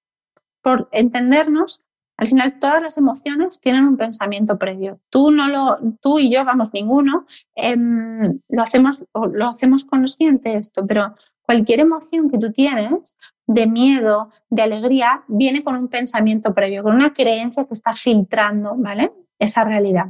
[0.64, 1.84] Por entendernos,
[2.18, 5.02] al final todas las emociones tienen un pensamiento previo.
[5.12, 10.84] Tú no lo, tú y yo, vamos, ninguno, em, lo hacemos, lo hacemos consciente esto,
[10.88, 11.14] pero
[11.46, 13.18] cualquier emoción que tú tienes
[13.48, 18.76] de miedo, de alegría, viene con un pensamiento previo, con una creencia que está filtrando,
[18.78, 19.14] ¿vale?
[19.38, 20.08] Esa realidad.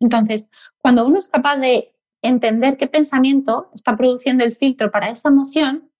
[0.00, 0.48] Entonces,
[0.78, 5.90] cuando uno es capaz de entender qué pensamiento está produciendo el filtro para esa emoción,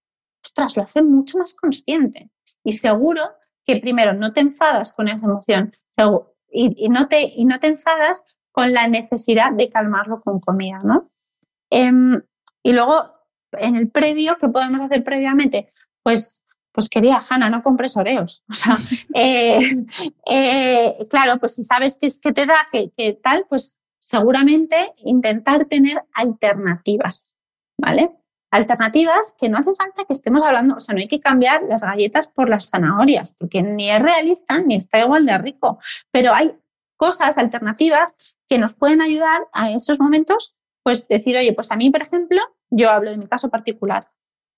[0.45, 2.31] ostras, lo hace mucho más consciente.
[2.63, 3.23] Y seguro
[3.65, 5.73] que primero no te enfadas con esa emoción
[6.51, 11.11] y, no, te, y no te enfadas con la necesidad de calmarlo con comida, ¿no?
[11.71, 12.23] Em,
[12.63, 13.11] y luego,
[13.59, 15.73] en el previo, ¿qué podemos hacer previamente?
[16.03, 16.45] Pues
[16.75, 18.43] pues quería, Hanna, no compres oreos.
[18.51, 18.77] O sea,
[19.15, 19.87] eh,
[20.27, 25.67] eh, claro, pues si sabes que es que te da, que, tal, pues seguramente intentar
[25.67, 27.37] tener alternativas,
[27.81, 28.11] ¿vale?
[28.51, 31.85] Alternativas que no hace falta que estemos hablando, o sea, no hay que cambiar las
[31.85, 35.79] galletas por las zanahorias, porque ni es realista ni está igual de rico,
[36.11, 36.57] pero hay
[36.97, 38.17] cosas alternativas
[38.49, 40.55] que nos pueden ayudar a esos momentos,
[40.85, 42.39] pues decir, oye, pues a mí, por ejemplo,
[42.71, 44.11] yo hablo de mi caso particular,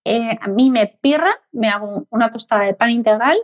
[0.05, 3.37] eh, a mí me pirra, me hago una tostada de pan integral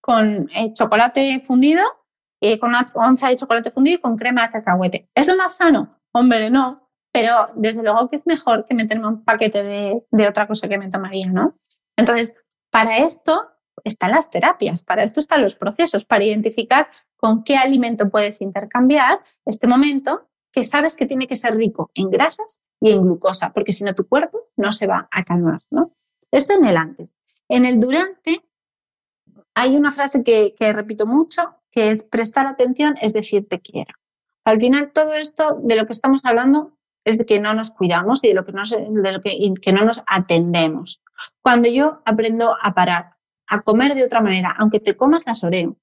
[0.00, 1.84] con eh, chocolate fundido,
[2.40, 5.10] eh, con una onza de chocolate fundido y con crema de cacahuete.
[5.14, 6.00] ¿Es lo más sano?
[6.12, 10.46] Hombre, no, pero desde luego que es mejor que meterme un paquete de, de otra
[10.46, 11.58] cosa que me tomaría, ¿no?
[11.96, 12.36] Entonces,
[12.70, 13.50] para esto
[13.82, 19.20] están las terapias, para esto están los procesos, para identificar con qué alimento puedes intercambiar
[19.44, 20.27] este momento
[20.64, 24.06] sabes que tiene que ser rico en grasas y en glucosa, porque si no tu
[24.06, 25.92] cuerpo no se va a calmar, ¿no?
[26.30, 27.14] Esto en el antes.
[27.48, 28.42] En el durante
[29.54, 33.94] hay una frase que, repito mucho, que es prestar atención, es decir, te quiero.
[34.44, 38.22] Al final todo esto de lo que estamos hablando es de que no nos cuidamos
[38.22, 38.52] y de lo que
[39.72, 41.02] no nos atendemos.
[41.42, 45.76] Cuando yo aprendo a parar, a comer de otra manera, aunque te comas las oreo,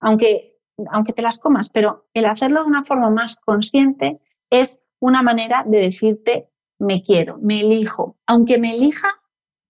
[0.00, 0.51] aunque
[0.90, 4.20] aunque te las comas, pero el hacerlo de una forma más consciente
[4.50, 6.48] es una manera de decirte,
[6.78, 9.08] me quiero, me elijo, aunque me elija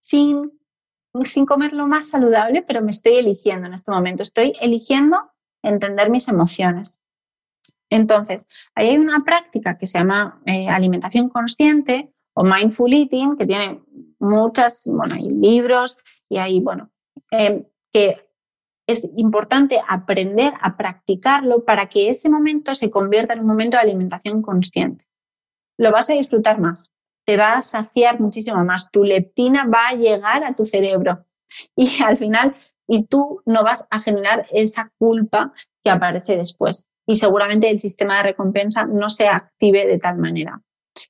[0.00, 0.53] sin,
[1.24, 5.18] sin comer lo más saludable, pero me estoy eligiendo en este momento, estoy eligiendo
[5.62, 7.00] entender mis emociones.
[7.90, 13.46] Entonces, ahí hay una práctica que se llama eh, alimentación consciente o mindful eating, que
[13.46, 13.82] tiene
[14.18, 15.98] muchas, bueno, hay libros
[16.28, 16.90] y hay, bueno,
[17.30, 18.26] eh, que
[18.87, 23.83] es importante aprender a practicarlo para que ese momento se convierta en un momento de
[23.83, 25.07] alimentación consciente.
[25.78, 26.93] Lo vas a disfrutar más,
[27.24, 31.24] te va a saciar muchísimo más, tu leptina va a llegar a tu cerebro
[31.76, 32.57] y al final,
[32.87, 35.53] y tú no vas a generar esa culpa
[35.85, 36.89] que aparece después.
[37.07, 40.62] Y seguramente el sistema de recompensa no se active de tal manera.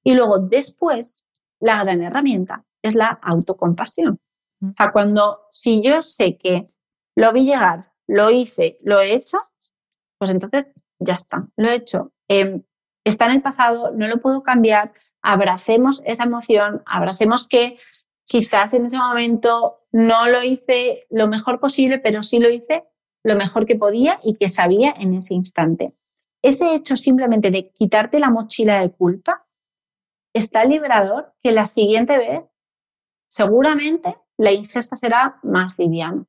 [0.03, 1.25] Y luego después,
[1.61, 4.19] la gran herramienta es la autocompasión.
[4.63, 6.72] O sea, cuando si yo sé que
[7.17, 9.39] lo vi llegar, lo hice, lo he hecho,
[10.19, 10.67] pues entonces
[10.99, 12.13] ya está, lo he hecho.
[12.29, 12.63] Em,
[13.05, 14.93] está en el pasado, no lo puedo cambiar,
[15.23, 17.79] abracemos esa emoción, abracemos que
[18.25, 22.85] quizás en ese momento no lo hice lo mejor posible, pero sí lo hice
[23.25, 25.95] lo mejor que podía y que sabía en ese instante.
[26.43, 29.47] Ese hecho simplemente de quitarte la mochila de culpa
[30.35, 32.43] está liberador que la siguiente vez
[33.29, 36.27] seguramente la ingesta será más liviana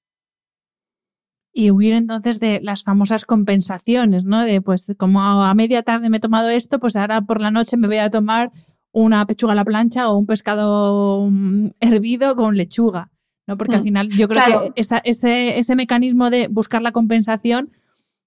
[1.54, 4.44] y huir entonces de las famosas compensaciones, ¿no?
[4.44, 7.78] De pues como a media tarde me he tomado esto, pues ahora por la noche
[7.78, 8.52] me voy a tomar
[8.92, 13.12] una pechuga a la plancha o un pescado mm, hervido con lechuga,
[13.46, 13.56] ¿no?
[13.58, 17.70] Porque al mm, final yo creo que ese, ese mecanismo de buscar la compensación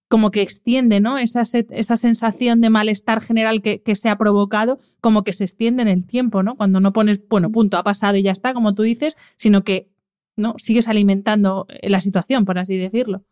[0.08, 1.18] como que extiende, ¿no?
[1.18, 5.82] Esa, esa sensación de malestar general que, que, se ha provocado, como que se extiende
[5.82, 6.54] en el tiempo, ¿no?
[6.56, 9.88] Cuando no pones, bueno, punto, ha pasado y ya está, como tú dices, sino que
[10.36, 10.54] ¿no?
[10.58, 13.24] Sigues alimentando eh, la situación, por así decirlo.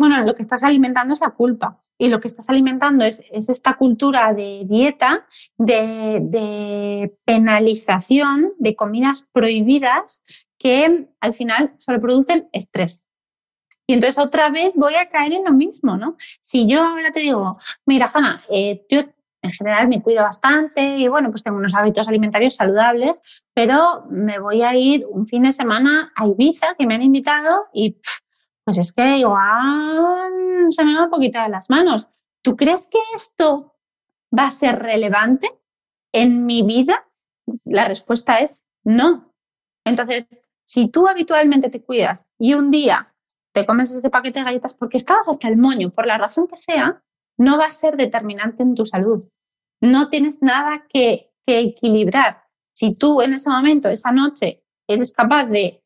[0.00, 3.76] Bueno, lo que estás alimentando es la culpa y lo que estás alimentando es, esta
[3.76, 5.26] cultura de dieta,
[5.58, 10.24] de, penalización, de comidas prohibidas
[10.58, 13.06] que al final solo producen estrés.
[13.86, 16.16] Y entonces otra vez voy a caer en lo mismo, ¿no?
[16.40, 19.02] Si yo ahora te digo, mira, Hanna, eh, yo
[19.42, 23.22] en general me cuido bastante y bueno, pues tengo unos hábitos alimentarios saludables,
[23.54, 27.66] pero me voy a ir un fin de semana a Ibiza que me han invitado
[27.72, 27.96] y
[28.64, 32.08] pues es que igual se me va un poquito de las manos.
[32.42, 33.76] ¿Tú crees que esto
[34.36, 35.48] va a ser relevante
[36.12, 37.06] en mi vida?
[37.64, 39.32] La respuesta es no.
[39.84, 40.28] Entonces,
[40.64, 43.12] si tú habitualmente te cuidas y un día
[43.52, 46.56] te comes ese paquete de galletas porque estabas hasta el moño, por la razón que
[46.56, 47.02] sea,
[47.40, 49.26] no va a ser determinante en tu salud.
[49.80, 52.44] No tienes nada que, equilibrar.
[52.72, 55.82] Si tú en ese momento, esa noche, eres capaz de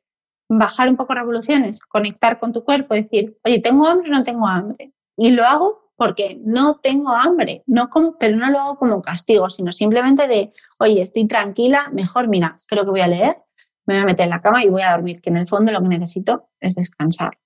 [0.47, 4.47] bajar un poco revoluciones, conectar con tu cuerpo, decir, oye, ¿tengo hambre o no tengo
[4.47, 4.93] hambre?
[5.17, 9.49] Y lo hago porque no tengo hambre, no como, pero no lo hago como castigo,
[9.49, 13.39] sino simplemente de, oye, estoy tranquila, mejor, mira, creo que voy a leer,
[13.87, 15.73] me voy a meter en la cama y voy a dormir, que en el fondo
[15.73, 17.39] lo que necesito es descansar.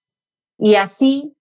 [0.59, 1.37] Y así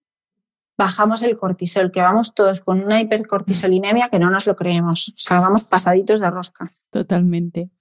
[0.78, 5.10] bajamos el cortisol, que vamos todos con una hipercortisolinemia que no nos lo creemos.
[5.10, 6.72] O sea, vamos pasaditos de rosca.
[6.92, 7.72] Totalmente.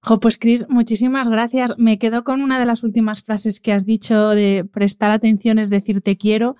[0.00, 1.74] Jo, pues Cris, muchísimas gracias.
[1.78, 5.70] Me quedo con una de las últimas frases que has dicho de prestar atención es
[5.70, 6.56] decir te quiero,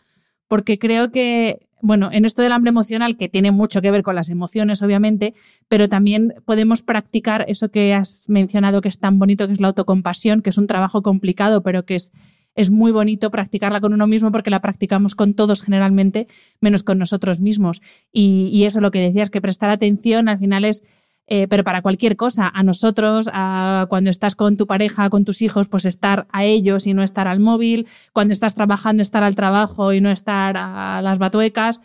[0.48, 4.14] porque creo que, bueno, en esto del hambre emocional, que tiene mucho que ver con
[4.14, 5.34] las emociones, obviamente,
[5.68, 9.68] pero también podemos practicar eso que has mencionado que es tan bonito, que es la
[9.68, 12.12] autocompasión, que es un trabajo complicado, pero que es
[12.54, 16.26] es muy bonito practicarla con uno mismo porque la practicamos con todos generalmente,
[16.60, 17.82] menos con nosotros mismos.
[18.12, 20.84] Y, eso lo que decías, que prestar atención al final es,
[21.26, 25.42] eh, pero para cualquier cosa, a nosotros, a cuando estás con tu pareja, con tus
[25.42, 29.34] hijos, pues estar a ellos y no estar al móvil, cuando estás trabajando, estar al
[29.34, 31.80] trabajo y no estar a las batuecas.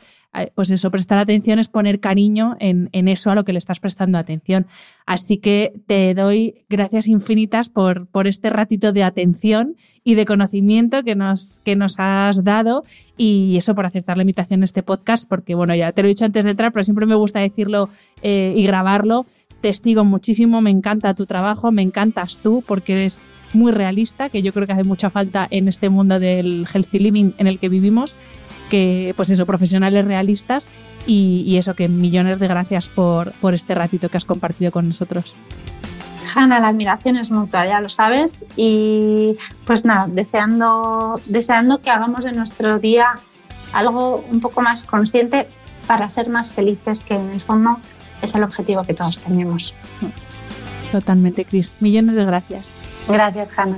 [0.53, 4.17] Pues eso, prestar atención es poner cariño en, eso a lo que le estás prestando
[4.17, 4.67] atención.
[5.07, 11.03] Así que te doy gracias infinitas por, por este ratito de atención y de conocimiento
[11.03, 12.83] que nos, que nos has dado
[13.17, 16.09] y eso por aceptar la invitación a este podcast, porque bueno, ya te lo he
[16.09, 17.89] dicho antes de entrar, pero siempre me gusta decirlo
[18.21, 19.25] eh, y grabarlo.
[19.61, 23.23] Te sigo muchísimo, me encanta tu trabajo, me encantas tú porque eres
[23.53, 27.31] muy realista, que yo creo que hace mucha falta en este mundo del healthy living
[27.39, 28.15] en el que vivimos
[28.69, 30.67] que, pues eso, profesionales realistas
[31.05, 35.35] y, eso, que millones de gracias por, por este ratito que has compartido con nosotros.
[36.35, 38.45] Hanna, la admiración es mutua, ya lo sabes.
[38.55, 43.15] Y pues nada, deseando, deseando que hagamos de nuestro día
[43.73, 45.47] algo un poco más consciente
[45.87, 47.79] para ser más felices, que en el fondo
[48.21, 49.73] es el objetivo que todos tenemos.
[50.91, 51.73] Totalmente, Cris.
[51.79, 52.67] Millones de gracias.
[53.07, 53.77] Gracias, Hanna.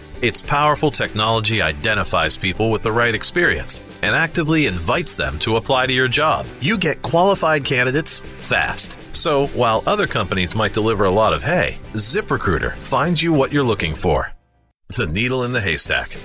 [0.21, 5.87] Its powerful technology identifies people with the right experience and actively invites them to apply
[5.87, 6.45] to your job.
[6.59, 8.97] You get qualified candidates fast.
[9.15, 13.63] So, while other companies might deliver a lot of hay, ZipRecruiter finds you what you're
[13.63, 14.31] looking for.
[14.95, 16.15] The needle in the haystack.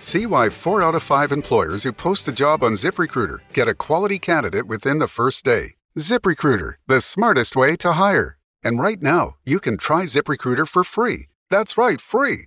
[0.00, 3.74] See why four out of five employers who post a job on ZipRecruiter get a
[3.74, 5.74] quality candidate within the first day.
[5.98, 8.38] ZipRecruiter, the smartest way to hire.
[8.64, 11.26] And right now, you can try ZipRecruiter for free.
[11.50, 12.46] That's right, free